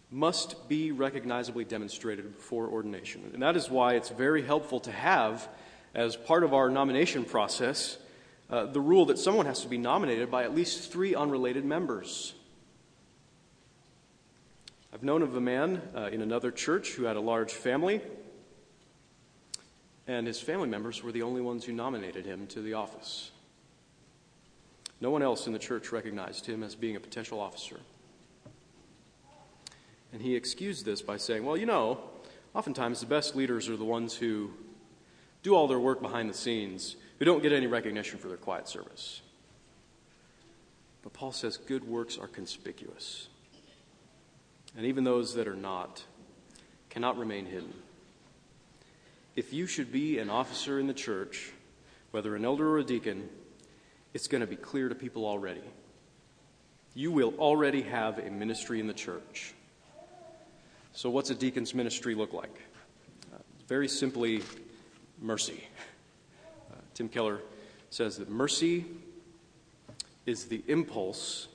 must 0.09 0.69
be 0.69 0.93
recognizably 0.93 1.65
demonstrated 1.65 2.33
before 2.33 2.69
ordination. 2.69 3.29
And 3.35 3.43
that 3.43 3.57
is 3.57 3.69
why 3.69 3.95
it's 3.95 4.09
very 4.09 4.43
helpful 4.43 4.79
to 4.81 4.93
have, 4.93 5.49
as 5.97 6.15
part 6.15 6.45
of 6.45 6.55
our 6.55 6.71
nomination 6.71 7.25
process, 7.25 7.99
uh, 8.51 8.67
the 8.67 8.81
rule 8.81 9.07
that 9.07 9.19
someone 9.19 9.47
has 9.47 9.63
to 9.63 9.69
be 9.69 9.79
nominated 9.79 10.31
by 10.31 10.45
at 10.45 10.55
least 10.55 10.93
three 10.93 11.17
unrelated 11.17 11.65
members. 11.65 12.35
I've 14.95 15.03
known 15.03 15.23
of 15.23 15.35
a 15.35 15.41
man 15.41 15.83
uh, 15.95 16.09
in 16.13 16.23
another 16.23 16.53
church 16.53 16.93
who 16.93 17.05
had 17.05 17.17
a 17.17 17.21
large 17.21 17.53
family, 17.53 18.01
and 20.07 20.25
his 20.25 20.41
family 20.41 20.69
members 20.69 21.03
were 21.03 21.11
the 21.11 21.23
only 21.23 21.41
ones 21.43 21.65
who 21.65 21.73
nominated 21.73 22.25
him 22.25 22.47
to 22.47 22.63
the 22.63 22.75
office. 22.75 23.33
No 25.01 25.11
one 25.11 25.23
else 25.23 25.47
in 25.47 25.53
the 25.53 25.59
church 25.59 25.93
recognized 25.93 26.47
him 26.47 26.63
as 26.63 26.75
being 26.75 26.97
a 26.97 27.01
potential 27.01 27.41
officer. 27.41 27.81
And 30.13 30.23
he 30.23 30.35
excused 30.35 30.85
this 30.85 31.03
by 31.03 31.17
saying, 31.17 31.45
Well, 31.45 31.57
you 31.57 31.67
know, 31.67 32.01
oftentimes 32.55 33.01
the 33.01 33.07
best 33.07 33.37
leaders 33.37 33.69
are 33.69 33.77
the 33.77 33.85
ones 33.85 34.15
who 34.15 34.51
do 35.43 35.55
all 35.55 35.69
their 35.69 35.79
work 35.79 36.03
behind 36.03 36.29
the 36.29 36.35
scenes, 36.35 36.97
who 37.19 37.25
don't 37.25 37.43
get 37.43 37.53
any 37.53 37.67
recognition 37.67 38.19
for 38.19 38.29
their 38.29 38.37
quiet 38.37 38.69
service. 38.69 39.23
But 41.03 41.13
Paul 41.13 41.33
says 41.33 41.57
good 41.57 41.85
works 41.85 42.19
are 42.19 42.27
conspicuous. 42.27 43.29
And 44.77 44.85
even 44.87 45.05
those 45.05 45.35
that 45.35 45.49
are 45.49 45.57
not 45.57 46.03
cannot 46.91 47.19
remain 47.19 47.47
hidden. 47.47 47.73
If 49.37 49.53
you 49.53 49.67
should 49.67 49.93
be 49.93 50.19
an 50.19 50.31
officer 50.31 50.81
in 50.81 50.87
the 50.87 50.95
church, 50.95 51.53
whether 52.11 52.35
an 52.35 52.45
elder 52.45 52.69
or 52.69 52.79
a 52.79 52.85
deacon, 52.85 53.29
it's 54.19 54.27
going 54.27 54.41
to 54.41 54.49
be 54.49 54.57
clear 54.57 54.89
to 54.89 54.97
people 54.97 55.25
already. 55.25 55.63
You 56.93 57.13
will 57.13 57.35
already 57.39 57.83
have 57.83 58.19
a 58.19 58.29
ministry 58.29 58.81
in 58.81 58.89
the 58.89 58.93
church. 58.93 59.55
So, 60.93 61.09
what's 61.09 61.31
a 61.31 61.37
deacon's 61.37 61.73
ministry 61.73 62.17
look 62.17 62.33
like? 62.33 62.61
Uh, 63.33 63.39
very 63.69 63.87
simply, 63.87 64.43
mercy. 65.23 65.63
Uh, 66.69 66.75
Tim 66.95 67.09
Keller 67.09 67.43
says 67.91 68.17
that 68.17 68.29
mercy 68.29 68.87
is 70.27 70.47
the 70.47 70.65
impulse 70.67 71.47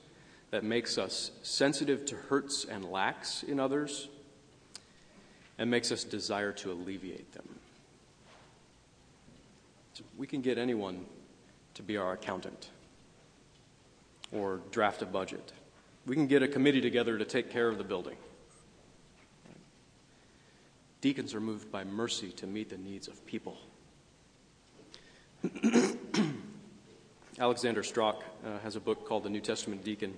that 0.50 0.64
makes 0.64 0.96
us 0.96 1.32
sensitive 1.42 2.06
to 2.06 2.16
hurts 2.16 2.64
and 2.64 2.90
lacks 2.90 3.42
in 3.42 3.60
others 3.60 4.08
and 5.58 5.70
makes 5.70 5.92
us 5.92 6.02
desire 6.02 6.52
to 6.52 6.72
alleviate 6.72 7.30
them. 7.34 7.46
So 9.92 10.02
we 10.16 10.26
can 10.26 10.40
get 10.40 10.56
anyone 10.56 11.04
to 11.74 11.82
be 11.82 11.96
our 11.96 12.12
accountant 12.12 12.70
or 14.32 14.60
draft 14.70 15.02
a 15.02 15.06
budget. 15.06 15.52
We 16.06 16.14
can 16.14 16.26
get 16.26 16.42
a 16.42 16.48
committee 16.48 16.80
together 16.80 17.18
to 17.18 17.24
take 17.24 17.50
care 17.50 17.68
of 17.68 17.78
the 17.78 17.84
building. 17.84 18.16
Deacons 21.00 21.34
are 21.34 21.40
moved 21.40 21.70
by 21.70 21.84
mercy 21.84 22.30
to 22.32 22.46
meet 22.46 22.70
the 22.70 22.78
needs 22.78 23.08
of 23.08 23.24
people. 23.26 23.58
Alexander 27.38 27.82
Strauch 27.82 28.22
uh, 28.46 28.58
has 28.60 28.76
a 28.76 28.80
book 28.80 29.06
called 29.06 29.24
The 29.24 29.30
New 29.30 29.40
Testament 29.40 29.84
Deacon. 29.84 30.14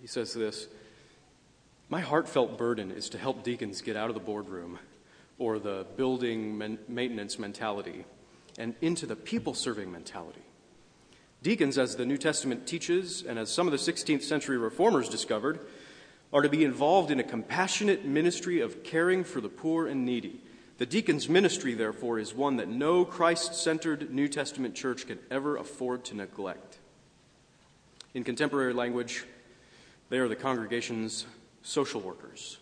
He 0.00 0.06
says 0.06 0.34
this 0.34 0.66
My 1.88 2.00
heartfelt 2.00 2.58
burden 2.58 2.90
is 2.90 3.08
to 3.10 3.18
help 3.18 3.42
deacons 3.42 3.80
get 3.80 3.96
out 3.96 4.10
of 4.10 4.14
the 4.14 4.20
boardroom 4.20 4.78
or 5.38 5.58
the 5.58 5.86
building 5.96 6.58
man- 6.58 6.78
maintenance 6.88 7.38
mentality 7.38 8.04
and 8.58 8.74
into 8.80 9.06
the 9.06 9.16
people 9.16 9.54
serving 9.54 9.90
mentality. 9.90 10.42
Deacons, 11.42 11.76
as 11.76 11.96
the 11.96 12.06
New 12.06 12.16
Testament 12.16 12.66
teaches, 12.66 13.22
and 13.22 13.38
as 13.38 13.52
some 13.52 13.66
of 13.66 13.72
the 13.72 13.92
16th 13.92 14.22
century 14.22 14.56
reformers 14.56 15.08
discovered, 15.08 15.60
are 16.32 16.42
to 16.42 16.48
be 16.48 16.64
involved 16.64 17.10
in 17.10 17.20
a 17.20 17.24
compassionate 17.24 18.04
ministry 18.04 18.60
of 18.60 18.82
caring 18.82 19.24
for 19.24 19.40
the 19.40 19.48
poor 19.48 19.86
and 19.86 20.04
needy. 20.04 20.40
The 20.78 20.86
deacon's 20.86 21.28
ministry, 21.28 21.74
therefore, 21.74 22.18
is 22.18 22.34
one 22.34 22.56
that 22.56 22.68
no 22.68 23.04
Christ 23.04 23.54
centered 23.54 24.10
New 24.10 24.26
Testament 24.26 24.74
church 24.74 25.06
can 25.06 25.18
ever 25.30 25.56
afford 25.56 26.04
to 26.06 26.16
neglect. 26.16 26.78
In 28.14 28.24
contemporary 28.24 28.72
language, 28.72 29.24
they 30.08 30.18
are 30.18 30.28
the 30.28 30.36
congregation's 30.36 31.26
social 31.62 32.00
workers. 32.00 32.58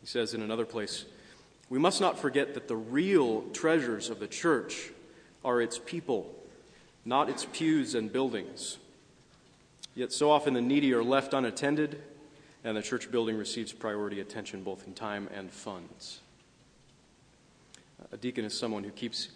He 0.00 0.06
says 0.06 0.34
in 0.34 0.42
another 0.42 0.64
place, 0.64 1.04
we 1.70 1.78
must 1.78 2.00
not 2.00 2.18
forget 2.18 2.54
that 2.54 2.68
the 2.68 2.76
real 2.76 3.42
treasures 3.52 4.10
of 4.10 4.20
the 4.20 4.26
church 4.26 4.90
are 5.44 5.60
its 5.60 5.78
people, 5.78 6.34
not 7.04 7.28
its 7.28 7.46
pews 7.52 7.94
and 7.94 8.12
buildings. 8.12 8.78
Yet 9.94 10.12
so 10.12 10.30
often 10.30 10.54
the 10.54 10.60
needy 10.60 10.92
are 10.92 11.04
left 11.04 11.34
unattended, 11.34 12.02
and 12.64 12.76
the 12.76 12.82
church 12.82 13.10
building 13.10 13.36
receives 13.36 13.72
priority 13.72 14.20
attention 14.20 14.62
both 14.62 14.86
in 14.86 14.94
time 14.94 15.28
and 15.34 15.50
funds. 15.50 16.20
A 18.12 18.16
deacon 18.16 18.44
is 18.44 18.58
someone 18.58 18.84
who 18.84 18.90
keeps 18.90 19.28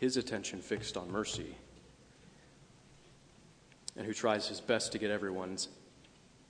his 0.00 0.16
attention 0.16 0.60
fixed 0.60 0.96
on 0.96 1.10
mercy 1.10 1.54
and 3.96 4.06
who 4.06 4.14
tries 4.14 4.46
his 4.48 4.60
best 4.60 4.92
to 4.92 4.98
get 4.98 5.10
everyone's 5.10 5.68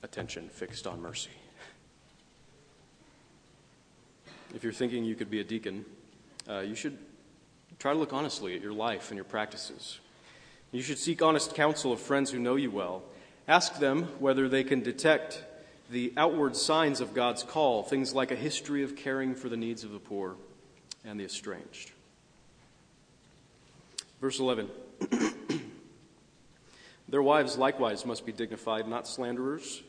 attention 0.03 0.49
fixed 0.51 0.87
on 0.87 1.01
mercy. 1.01 1.31
If 4.55 4.65
you're 4.65 4.73
thinking 4.73 5.05
you 5.05 5.15
could 5.15 5.31
be 5.31 5.41
a 5.41 5.45
deacon, 5.45 5.85
uh, 6.49 6.61
you 6.61 6.75
should 6.75 6.97
try 7.79 7.93
to 7.93 7.99
look 7.99 8.13
honestly 8.13 8.55
at 8.57 8.63
your 8.63 8.73
life 8.73 9.11
and 9.11 9.17
your 9.17 9.25
practices. 9.25 10.01
You 10.73 10.83
should 10.83 10.99
seek 10.99 11.23
honest 11.23 11.55
counsel 11.55 11.93
of 11.93 12.01
friends 12.01 12.31
who 12.31 12.39
know 12.39 12.57
you 12.57 12.71
well. 12.71 13.03
Ask 13.47 13.79
them 13.79 14.05
whether 14.19 14.49
they 14.49 14.65
can 14.65 14.83
detect 14.83 15.45
the 15.91 16.13
outward 16.17 16.57
signs 16.57 17.01
of 17.01 17.15
God's 17.15 17.43
call, 17.43 17.83
things 17.83 18.15
like 18.15 18.31
a 18.31 18.37
history 18.37 18.83
of 18.83 18.97
caring 18.97 19.35
for 19.35 19.49
the 19.49 19.57
needs 19.57 19.85
of 19.85 19.93
the 19.93 19.99
poor 19.99 20.37
and 21.05 21.21
the 21.21 21.25
estranged. 21.25 21.93
Verse 24.21 24.41
11 24.41 24.69
Their 27.09 27.23
wives 27.23 27.57
likewise 27.57 28.05
must 28.05 28.27
be 28.27 28.33
dignified, 28.33 28.87
not 28.89 29.07
slanderers, 29.07 29.83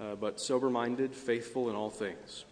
uh, 0.00 0.14
but 0.14 0.40
sober 0.40 0.70
minded, 0.70 1.14
faithful 1.14 1.70
in 1.70 1.76
all 1.76 1.90
things. 1.90 2.44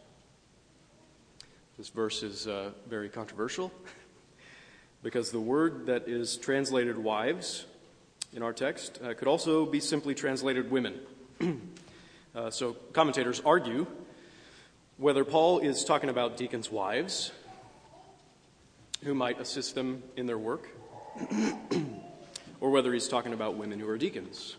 This 1.81 1.89
verse 1.89 2.23
is 2.23 2.47
uh, 2.47 2.73
very 2.91 3.09
controversial 3.09 3.73
because 5.03 5.31
the 5.31 5.41
word 5.41 5.87
that 5.87 6.09
is 6.09 6.37
translated 6.37 6.99
wives 6.99 7.65
in 8.35 8.43
our 8.43 8.53
text 8.53 9.01
uh, 9.03 9.15
could 9.15 9.27
also 9.27 9.65
be 9.65 9.81
simply 9.81 10.15
translated 10.15 10.71
women. 10.71 11.01
Uh, 12.33 12.49
so 12.49 12.75
commentators 12.93 13.43
argue 13.45 13.89
whether 14.97 15.25
Paul 15.25 15.59
is 15.59 15.85
talking 15.85 16.11
about 16.11 16.37
deacons' 16.37 16.71
wives 16.71 17.33
who 19.03 19.15
might 19.15 19.41
assist 19.41 19.75
them 19.75 20.05
in 20.17 20.27
their 20.27 20.39
work, 20.39 20.69
or 22.61 22.71
whether 22.71 22.93
he's 22.93 23.09
talking 23.09 23.33
about 23.33 23.57
women 23.57 23.81
who 23.81 23.89
are 23.89 23.99
deacons. 23.99 24.55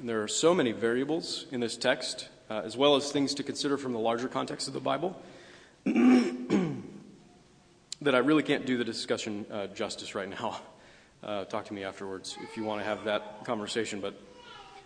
And 0.00 0.08
there 0.08 0.22
are 0.22 0.28
so 0.28 0.54
many 0.54 0.72
variables 0.72 1.44
in 1.52 1.60
this 1.60 1.76
text, 1.76 2.30
uh, 2.50 2.62
as 2.64 2.76
well 2.76 2.96
as 2.96 3.10
things 3.10 3.34
to 3.34 3.42
consider 3.42 3.76
from 3.76 3.92
the 3.92 3.98
larger 3.98 4.28
context 4.28 4.68
of 4.68 4.74
the 4.74 4.80
Bible, 4.80 5.20
that 5.84 5.94
I 8.14 8.18
really 8.18 8.42
can't 8.42 8.66
do 8.66 8.76
the 8.76 8.84
discussion 8.84 9.46
uh, 9.50 9.66
justice 9.68 10.14
right 10.14 10.28
now. 10.28 10.60
Uh, 11.22 11.46
talk 11.46 11.64
to 11.64 11.72
me 11.72 11.84
afterwards 11.84 12.36
if 12.42 12.54
you 12.54 12.64
want 12.64 12.82
to 12.82 12.84
have 12.84 13.04
that 13.04 13.46
conversation. 13.46 13.98
But 13.98 14.12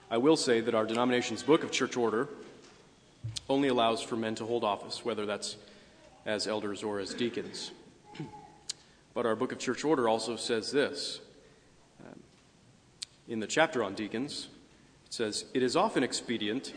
I 0.09 0.19
will 0.19 0.37
say 0.37 0.61
that 0.61 0.73
our 0.73 0.87
denomination's 0.87 1.43
book 1.43 1.65
of 1.65 1.73
church 1.73 1.97
order 1.97 2.29
only 3.49 3.67
allows 3.67 4.03
for 4.03 4.15
men 4.15 4.37
to 4.37 4.47
hold 4.47 4.63
office, 4.63 5.05
whether 5.05 5.27
that's 5.27 5.57
as 6.27 6.47
elders 6.47 6.85
or 6.85 7.01
as 7.01 7.13
deacons. 7.13 7.73
But 9.15 9.27
our 9.27 9.35
book 9.35 9.51
of 9.51 9.59
church 9.59 9.85
order 9.85 10.09
also 10.09 10.37
says 10.37 10.71
this. 10.71 11.19
Um, 12.07 12.21
in 13.27 13.41
the 13.41 13.49
chapter 13.49 13.83
on 13.83 13.95
deacons, 13.95 14.47
it 15.07 15.13
says, 15.13 15.45
It 15.55 15.65
is 15.65 15.75
often 15.75 16.05
expedient 16.05 16.73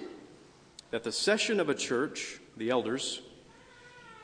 that 0.91 1.03
the 1.03 1.11
session 1.11 1.59
of 1.59 1.69
a 1.69 1.75
church, 1.75 2.39
the 2.55 2.69
elders, 2.69 3.21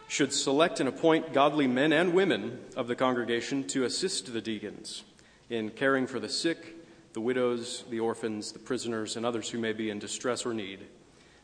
should 0.08 0.32
select 0.32 0.80
and 0.80 0.88
appoint 0.88 1.34
godly 1.34 1.68
men 1.68 1.92
and 1.92 2.14
women 2.14 2.60
of 2.76 2.88
the 2.88 2.96
congregation 2.96 3.66
to 3.68 3.84
assist 3.84 4.32
the 4.32 4.42
deacons 4.42 5.04
in 5.50 5.70
caring 5.70 6.08
for 6.08 6.20
the 6.20 6.30
sick 6.30 6.76
the 7.18 7.22
widows, 7.22 7.84
the 7.90 8.00
orphans, 8.00 8.52
the 8.52 8.60
prisoners, 8.60 9.18
and 9.18 9.26
others 9.26 9.50
who 9.50 9.58
may 9.58 9.74
be 9.74 9.90
in 9.90 9.98
distress 9.98 10.46
or 10.46 10.54
need. 10.54 10.86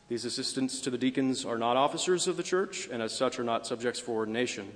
These 0.08 0.24
assistants 0.24 0.80
to 0.82 0.90
the 0.90 0.96
deacons 0.96 1.44
are 1.44 1.58
not 1.58 1.76
officers 1.76 2.28
of 2.28 2.36
the 2.36 2.44
church, 2.44 2.88
and 2.92 3.02
as 3.02 3.12
such 3.12 3.40
are 3.40 3.44
not 3.44 3.66
subjects 3.66 3.98
for 3.98 4.12
ordination. 4.12 4.70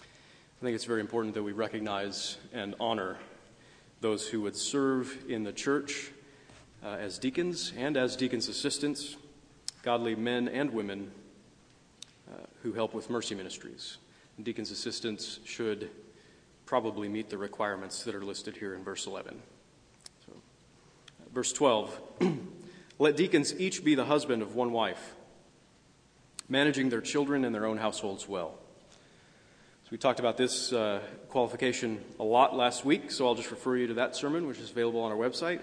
I 0.00 0.64
think 0.64 0.74
it's 0.74 0.84
very 0.84 1.00
important 1.00 1.34
that 1.34 1.44
we 1.44 1.52
recognize 1.52 2.38
and 2.52 2.74
honor 2.80 3.18
those 4.00 4.26
who 4.26 4.40
would 4.40 4.56
serve 4.56 5.16
in 5.28 5.44
the 5.44 5.52
church 5.52 6.10
uh, 6.84 6.88
as 6.88 7.18
deacons 7.18 7.72
and 7.76 7.96
as 7.96 8.16
deacons' 8.16 8.48
assistants, 8.48 9.16
godly 9.82 10.14
men 10.14 10.48
and 10.48 10.72
women 10.72 11.10
uh, 12.30 12.36
who 12.62 12.72
help 12.72 12.94
with 12.94 13.10
mercy 13.10 13.34
ministries. 13.34 13.98
And 14.36 14.44
deacons' 14.44 14.70
assistants 14.70 15.40
should 15.44 15.90
probably 16.66 17.08
meet 17.08 17.30
the 17.30 17.38
requirements 17.38 18.04
that 18.04 18.14
are 18.14 18.24
listed 18.24 18.56
here 18.56 18.74
in 18.74 18.84
verse 18.84 19.06
11. 19.06 19.40
Verse 21.32 21.52
12 21.52 22.00
Let 22.98 23.16
deacons 23.16 23.54
each 23.60 23.84
be 23.84 23.94
the 23.94 24.04
husband 24.04 24.42
of 24.42 24.54
one 24.54 24.72
wife, 24.72 25.14
managing 26.48 26.88
their 26.88 27.00
children 27.00 27.44
and 27.44 27.54
their 27.54 27.64
own 27.64 27.78
households 27.78 28.28
well. 28.28 28.58
So 29.84 29.88
we 29.92 29.98
talked 29.98 30.20
about 30.20 30.36
this 30.36 30.72
uh, 30.72 31.00
qualification 31.28 32.04
a 32.18 32.24
lot 32.24 32.56
last 32.56 32.84
week, 32.84 33.10
so 33.10 33.26
I'll 33.26 33.34
just 33.34 33.50
refer 33.50 33.76
you 33.76 33.86
to 33.86 33.94
that 33.94 34.16
sermon, 34.16 34.46
which 34.46 34.58
is 34.58 34.70
available 34.70 35.00
on 35.00 35.12
our 35.12 35.16
website. 35.16 35.60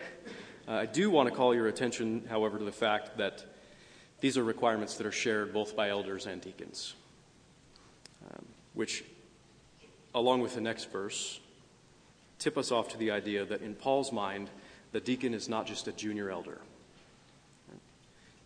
Uh, 0.68 0.74
I 0.74 0.86
do 0.88 1.12
want 1.12 1.30
to 1.30 1.36
call 1.36 1.54
your 1.54 1.68
attention, 1.68 2.26
however, 2.28 2.58
to 2.58 2.66
the 2.66 2.72
fact 2.72 3.18
that 3.18 3.46
these 4.20 4.38
are 4.38 4.44
requirements 4.44 4.96
that 4.96 5.06
are 5.06 5.12
shared 5.12 5.54
both 5.54 5.76
by 5.76 5.90
elders 5.90 6.26
and 6.26 6.42
deacons, 6.42 6.96
um, 8.26 8.46
which, 8.74 9.04
along 10.16 10.42
with 10.42 10.56
the 10.56 10.62
next 10.62 10.92
verse, 10.92 11.40
tip 12.40 12.58
us 12.58 12.72
off 12.72 12.90
to 12.90 12.98
the 12.98 13.12
idea 13.12 13.46
that 13.46 13.62
in 13.62 13.76
Paul's 13.76 14.12
mind, 14.12 14.50
the 14.92 15.00
deacon 15.00 15.36
is 15.36 15.48
not 15.48 15.68
just 15.68 15.88
a 15.88 15.92
junior 15.92 16.32
elder. 16.32 16.60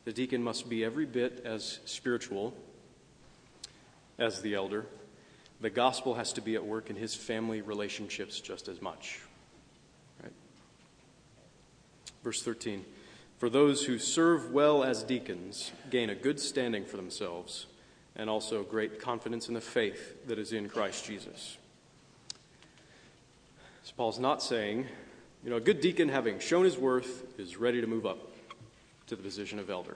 The 0.03 0.11
deacon 0.11 0.43
must 0.43 0.67
be 0.67 0.83
every 0.83 1.05
bit 1.05 1.43
as 1.45 1.79
spiritual 1.85 2.53
as 4.17 4.41
the 4.41 4.55
elder. 4.55 4.85
The 5.61 5.69
gospel 5.69 6.15
has 6.15 6.33
to 6.33 6.41
be 6.41 6.55
at 6.55 6.65
work 6.65 6.89
in 6.89 6.95
his 6.95 7.15
family 7.15 7.61
relationships 7.61 8.41
just 8.41 8.67
as 8.67 8.81
much. 8.81 9.21
Verse 12.23 12.41
13 12.41 12.85
For 13.37 13.49
those 13.49 13.85
who 13.85 13.99
serve 13.99 14.51
well 14.51 14.83
as 14.83 15.03
deacons 15.03 15.71
gain 15.89 16.09
a 16.09 16.15
good 16.15 16.39
standing 16.39 16.85
for 16.85 16.97
themselves 16.97 17.67
and 18.15 18.29
also 18.29 18.63
great 18.63 18.99
confidence 18.99 19.47
in 19.47 19.53
the 19.53 19.61
faith 19.61 20.27
that 20.27 20.39
is 20.39 20.51
in 20.51 20.67
Christ 20.69 21.05
Jesus. 21.05 21.57
So 23.83 23.93
Paul's 23.95 24.19
not 24.19 24.43
saying 24.43 24.87
you 25.43 25.49
know, 25.49 25.55
a 25.55 25.61
good 25.61 25.79
deacon, 25.79 26.09
having 26.09 26.39
shown 26.39 26.65
his 26.65 26.77
worth, 26.77 27.39
is 27.39 27.55
ready 27.55 27.79
to 27.79 27.87
move 27.87 28.05
up 28.05 28.19
to 29.07 29.15
the 29.15 29.23
position 29.23 29.57
of 29.57 29.69
elder. 29.69 29.95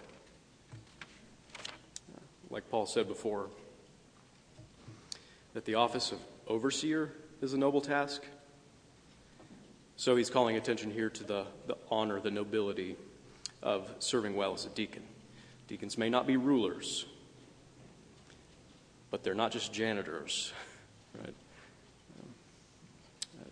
Like 2.49 2.69
Paul 2.69 2.86
said 2.86 3.09
before, 3.09 3.47
that 5.53 5.65
the 5.65 5.75
office 5.75 6.13
of 6.13 6.19
overseer 6.47 7.12
is 7.41 7.53
a 7.53 7.57
noble 7.57 7.81
task. 7.81 8.23
So 9.95 10.15
he's 10.15 10.29
calling 10.29 10.56
attention 10.58 10.91
here 10.91 11.10
to 11.10 11.23
the, 11.23 11.45
the 11.67 11.77
honor, 11.89 12.19
the 12.19 12.32
nobility 12.32 12.95
of 13.62 13.89
serving 13.99 14.36
well 14.36 14.53
as 14.53 14.65
a 14.65 14.69
deacon. 14.69 15.03
Deacons 15.67 15.97
may 15.97 16.10
not 16.10 16.27
be 16.27 16.36
rulers, 16.36 17.06
but 19.12 19.23
they're 19.23 19.36
not 19.36 19.51
just 19.51 19.71
janitors, 19.71 20.51
right? 21.23 21.34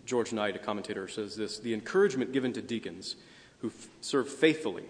George 0.04 0.32
Knight, 0.32 0.56
a 0.56 0.58
commentator, 0.58 1.08
says 1.08 1.36
this 1.36 1.58
The 1.58 1.72
encouragement 1.72 2.32
given 2.32 2.52
to 2.54 2.62
deacons 2.62 3.16
who 3.60 3.68
f- 3.68 3.88
serve 4.00 4.28
faithfully 4.28 4.84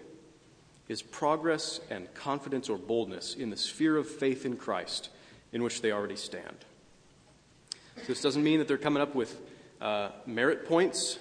is 0.89 1.01
progress 1.01 1.79
and 1.89 2.13
confidence 2.13 2.69
or 2.69 2.77
boldness 2.77 3.35
in 3.35 3.49
the 3.49 3.55
sphere 3.55 3.95
of 3.95 4.09
faith 4.09 4.45
in 4.45 4.57
Christ 4.57 5.09
in 5.53 5.63
which 5.63 5.81
they 5.81 5.91
already 5.91 6.15
stand. 6.15 6.65
So 7.97 8.03
this 8.07 8.21
doesn't 8.21 8.43
mean 8.43 8.59
that 8.59 8.67
they're 8.67 8.77
coming 8.77 9.01
up 9.01 9.15
with 9.15 9.39
uh, 9.79 10.09
merit 10.25 10.67
points 10.67 11.19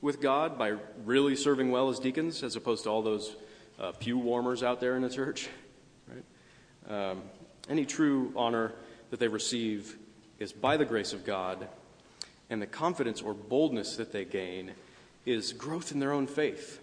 with 0.00 0.20
God 0.20 0.58
by 0.58 0.74
really 1.04 1.36
serving 1.36 1.70
well 1.70 1.88
as 1.88 1.98
deacons, 1.98 2.42
as 2.42 2.56
opposed 2.56 2.84
to 2.84 2.90
all 2.90 3.02
those 3.02 3.36
uh, 3.78 3.92
pew 3.92 4.18
warmers 4.18 4.62
out 4.62 4.80
there 4.80 4.96
in 4.96 5.02
the 5.02 5.10
church. 5.10 5.48
Right? 6.08 7.10
Um, 7.10 7.22
any 7.68 7.84
true 7.84 8.32
honor 8.36 8.72
that 9.10 9.20
they 9.20 9.28
receive 9.28 9.96
is 10.38 10.52
by 10.52 10.76
the 10.76 10.84
grace 10.84 11.12
of 11.12 11.24
God 11.24 11.68
and 12.48 12.60
the 12.60 12.66
confidence 12.66 13.22
or 13.22 13.34
boldness 13.34 13.96
that 13.96 14.12
they 14.12 14.24
gain 14.24 14.72
is 15.26 15.52
growth 15.52 15.92
in 15.92 16.00
their 16.00 16.12
own 16.12 16.26
faith. 16.26 16.80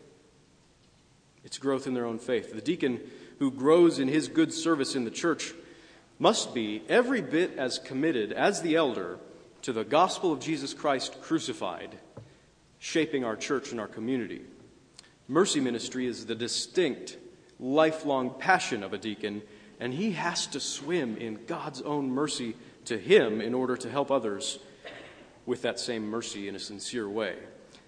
It's 1.43 1.57
growth 1.57 1.87
in 1.87 1.93
their 1.93 2.05
own 2.05 2.19
faith. 2.19 2.53
The 2.53 2.61
deacon 2.61 3.01
who 3.39 3.51
grows 3.51 3.99
in 3.99 4.07
his 4.07 4.27
good 4.27 4.53
service 4.53 4.95
in 4.95 5.03
the 5.03 5.11
church 5.11 5.53
must 6.19 6.53
be 6.53 6.83
every 6.89 7.21
bit 7.21 7.57
as 7.57 7.79
committed 7.79 8.31
as 8.31 8.61
the 8.61 8.75
elder 8.75 9.19
to 9.61 9.73
the 9.73 9.83
gospel 9.83 10.31
of 10.31 10.39
Jesus 10.39 10.73
Christ 10.73 11.21
crucified, 11.21 11.97
shaping 12.79 13.23
our 13.23 13.35
church 13.35 13.71
and 13.71 13.79
our 13.79 13.87
community. 13.87 14.41
Mercy 15.27 15.59
ministry 15.59 16.05
is 16.05 16.25
the 16.25 16.35
distinct, 16.35 17.17
lifelong 17.59 18.29
passion 18.37 18.83
of 18.83 18.93
a 18.93 18.97
deacon, 18.97 19.41
and 19.79 19.93
he 19.93 20.11
has 20.11 20.47
to 20.47 20.59
swim 20.59 21.17
in 21.17 21.45
God's 21.45 21.81
own 21.81 22.09
mercy 22.09 22.55
to 22.85 22.97
him 22.97 23.41
in 23.41 23.53
order 23.53 23.75
to 23.77 23.89
help 23.89 24.11
others 24.11 24.59
with 25.45 25.61
that 25.61 25.79
same 25.79 26.07
mercy 26.07 26.47
in 26.47 26.55
a 26.55 26.59
sincere 26.59 27.09
way. 27.09 27.35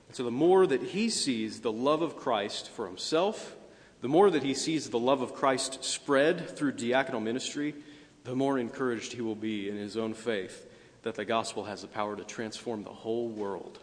And 0.08 0.16
so 0.16 0.24
the 0.24 0.32
more 0.32 0.66
that 0.68 0.82
he 0.82 1.10
sees 1.10 1.62
the 1.62 1.72
love 1.72 2.02
of 2.02 2.16
Christ 2.18 2.70
for 2.70 2.86
himself, 2.86 3.56
The 4.02 4.08
more 4.08 4.30
that 4.30 4.44
he 4.44 4.54
sees 4.54 4.90
the 4.90 5.00
love 5.00 5.22
of 5.22 5.34
Christ 5.34 5.84
spread 5.84 6.56
through 6.56 6.74
diaconal 6.74 7.22
ministry, 7.22 7.76
the 8.24 8.36
more 8.36 8.58
encouraged 8.58 9.12
he 9.12 9.22
will 9.22 9.36
be 9.36 9.70
in 9.70 9.76
his 9.76 9.98
own 9.98 10.14
faith 10.14 10.68
that 11.02 11.16
the 11.16 11.26
gospel 11.26 11.66
has 11.66 11.82
the 11.82 11.88
power 11.88 12.16
to 12.16 12.24
transform 12.24 12.84
the 12.84 12.90
whole 12.90 13.28
world. 13.28 13.80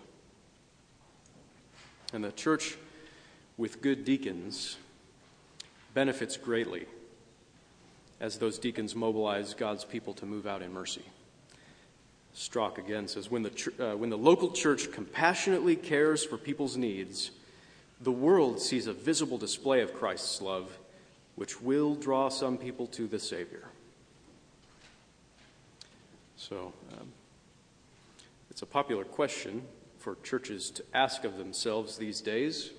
And 2.17 2.25
the 2.25 2.33
church 2.33 2.79
with 3.59 3.83
good 3.83 4.07
deacons 4.07 4.79
benefits 5.93 6.39
greatly 6.39 6.87
as 8.21 8.39
those 8.39 8.59
deacons 8.59 8.95
mobilize 8.95 9.53
God's 9.53 9.85
people 9.85 10.15
to 10.15 10.25
move 10.25 10.47
out 10.47 10.63
in 10.63 10.73
mercy. 10.73 11.03
Strauch 12.33 12.79
again 12.79 13.07
says 13.07 13.31
when 13.31 13.43
the, 13.43 13.73
uh, 13.79 13.99
when 13.99 14.09
the 14.09 14.17
local 14.17 14.51
church 14.51 14.91
compassionately 14.93 15.77
cares 15.77 16.25
for 16.25 16.39
people's 16.39 16.79
needs, 16.79 17.33
the 18.01 18.13
world 18.13 18.63
sees 18.63 18.87
a 18.87 18.95
visible 18.95 19.37
display 19.37 19.83
of 19.83 19.93
Christ's 19.93 20.41
love, 20.41 20.79
which 21.35 21.61
will 21.61 21.95
draw 21.95 22.31
some 22.31 22.57
people 22.57 22.87
to 22.87 23.07
the 23.07 23.19
Savior. 23.19 23.69
So, 26.39 26.73
um, 26.99 27.13
it's 28.49 28.63
a 28.63 28.67
popular 28.67 29.05
question 29.05 29.67
for 30.07 30.17
churches 30.23 30.71
to 30.71 30.85
ask 30.95 31.25
of 31.25 31.37
themselves 31.37 31.99
these 31.99 32.21
days. 32.21 32.71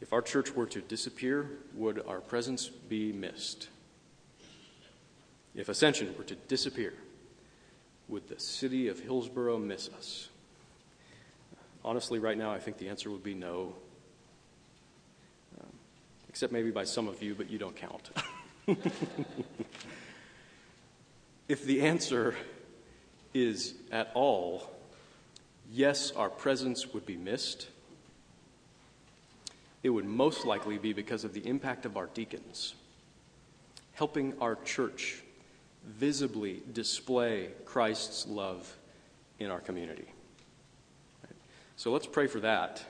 If 0.00 0.10
our 0.14 0.22
church 0.22 0.56
were 0.56 0.64
to 0.64 0.80
disappear, 0.80 1.50
would 1.74 2.02
our 2.08 2.22
presence 2.22 2.70
be 2.70 3.12
missed? 3.12 3.68
If 5.54 5.68
Ascension 5.68 6.14
were 6.16 6.24
to 6.24 6.34
disappear, 6.34 6.94
would 8.08 8.26
the 8.26 8.40
city 8.40 8.88
of 8.88 9.00
Hillsboro 9.00 9.58
miss 9.58 9.90
us? 9.90 10.30
Honestly, 11.84 12.18
right 12.18 12.38
now, 12.38 12.50
I 12.50 12.58
think 12.58 12.78
the 12.78 12.88
answer 12.88 13.10
would 13.10 13.22
be 13.22 13.34
no. 13.34 13.74
Um, 15.60 15.68
except 16.30 16.54
maybe 16.54 16.70
by 16.70 16.84
some 16.84 17.06
of 17.06 17.22
you, 17.22 17.34
but 17.34 17.50
you 17.50 17.58
don't 17.58 17.76
count. 17.76 18.08
if 21.48 21.66
the 21.66 21.82
answer 21.82 22.34
is 23.34 23.74
at 23.92 24.10
all 24.14 24.79
yes, 25.70 26.12
our 26.12 26.28
presence 26.28 26.92
would 26.92 27.06
be 27.06 27.16
missed, 27.16 27.68
it 29.82 29.90
would 29.90 30.04
most 30.04 30.44
likely 30.44 30.78
be 30.78 30.92
because 30.92 31.24
of 31.24 31.32
the 31.32 31.46
impact 31.46 31.86
of 31.86 31.96
our 31.96 32.06
deacons, 32.06 32.74
helping 33.92 34.34
our 34.40 34.56
church 34.56 35.22
visibly 35.86 36.62
display 36.72 37.48
Christ's 37.64 38.26
love 38.26 38.76
in 39.38 39.50
our 39.50 39.60
community. 39.60 40.06
So 41.76 41.90
let's 41.92 42.06
pray 42.06 42.26
for 42.26 42.40
that 42.40 42.84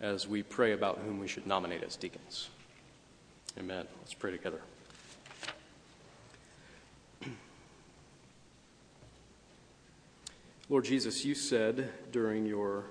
as 0.00 0.26
we 0.26 0.42
pray 0.42 0.72
about 0.72 0.98
whom 1.06 1.20
we 1.20 1.28
should 1.28 1.46
nominate 1.46 1.84
as 1.84 1.94
deacons. 1.94 2.48
Amen. 3.56 3.86
Let's 4.00 4.14
pray 4.14 4.32
together. 4.32 4.60
Lord 10.72 10.86
Jesus, 10.86 11.22
you 11.22 11.34
said 11.34 11.90
during 12.12 12.46
your 12.46 12.86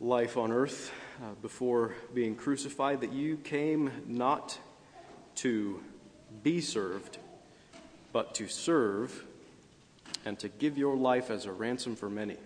life 0.00 0.36
on 0.36 0.50
earth 0.50 0.92
uh, 1.22 1.34
before 1.40 1.94
being 2.14 2.34
crucified 2.34 3.02
that 3.02 3.12
you 3.12 3.36
came 3.36 3.92
not 4.08 4.58
to 5.36 5.80
be 6.42 6.60
served, 6.60 7.18
but 8.12 8.34
to 8.34 8.48
serve 8.48 9.24
and 10.24 10.36
to 10.40 10.48
give 10.48 10.76
your 10.76 10.96
life 10.96 11.30
as 11.30 11.44
a 11.44 11.52
ransom 11.52 11.94
for 11.94 12.10
many. 12.10 12.38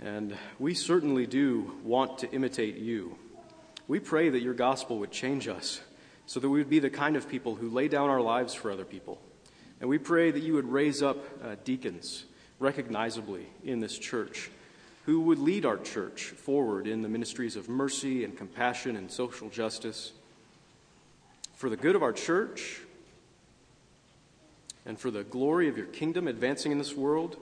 And 0.00 0.36
we 0.60 0.74
certainly 0.74 1.26
do 1.26 1.72
want 1.82 2.18
to 2.18 2.30
imitate 2.30 2.76
you. 2.76 3.18
We 3.88 3.98
pray 3.98 4.28
that 4.28 4.42
your 4.42 4.54
gospel 4.54 5.00
would 5.00 5.10
change 5.10 5.48
us 5.48 5.80
so 6.24 6.38
that 6.38 6.48
we 6.48 6.60
would 6.60 6.70
be 6.70 6.78
the 6.78 6.88
kind 6.88 7.16
of 7.16 7.28
people 7.28 7.56
who 7.56 7.68
lay 7.68 7.88
down 7.88 8.10
our 8.10 8.20
lives 8.20 8.54
for 8.54 8.70
other 8.70 8.84
people. 8.84 9.20
And 9.82 9.90
we 9.90 9.98
pray 9.98 10.30
that 10.30 10.44
you 10.44 10.54
would 10.54 10.70
raise 10.70 11.02
up 11.02 11.18
uh, 11.44 11.56
deacons 11.64 12.24
recognizably 12.60 13.48
in 13.64 13.80
this 13.80 13.98
church 13.98 14.48
who 15.06 15.22
would 15.22 15.40
lead 15.40 15.66
our 15.66 15.76
church 15.76 16.26
forward 16.26 16.86
in 16.86 17.02
the 17.02 17.08
ministries 17.08 17.56
of 17.56 17.68
mercy 17.68 18.22
and 18.22 18.38
compassion 18.38 18.94
and 18.94 19.10
social 19.10 19.48
justice 19.48 20.12
for 21.56 21.68
the 21.68 21.76
good 21.76 21.96
of 21.96 22.02
our 22.04 22.12
church 22.12 22.80
and 24.86 25.00
for 25.00 25.10
the 25.10 25.24
glory 25.24 25.68
of 25.68 25.76
your 25.76 25.86
kingdom 25.86 26.28
advancing 26.28 26.70
in 26.70 26.78
this 26.78 26.94
world 26.94 27.36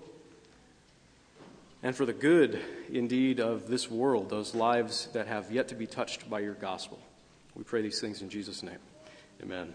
and 1.82 1.94
for 1.94 2.06
the 2.06 2.14
good, 2.14 2.58
indeed, 2.90 3.38
of 3.38 3.68
this 3.68 3.90
world, 3.90 4.30
those 4.30 4.54
lives 4.54 5.08
that 5.12 5.26
have 5.26 5.52
yet 5.52 5.68
to 5.68 5.74
be 5.74 5.86
touched 5.86 6.30
by 6.30 6.40
your 6.40 6.54
gospel. 6.54 6.98
We 7.54 7.64
pray 7.64 7.82
these 7.82 8.00
things 8.00 8.22
in 8.22 8.30
Jesus' 8.30 8.62
name. 8.62 8.78
Amen. 9.42 9.74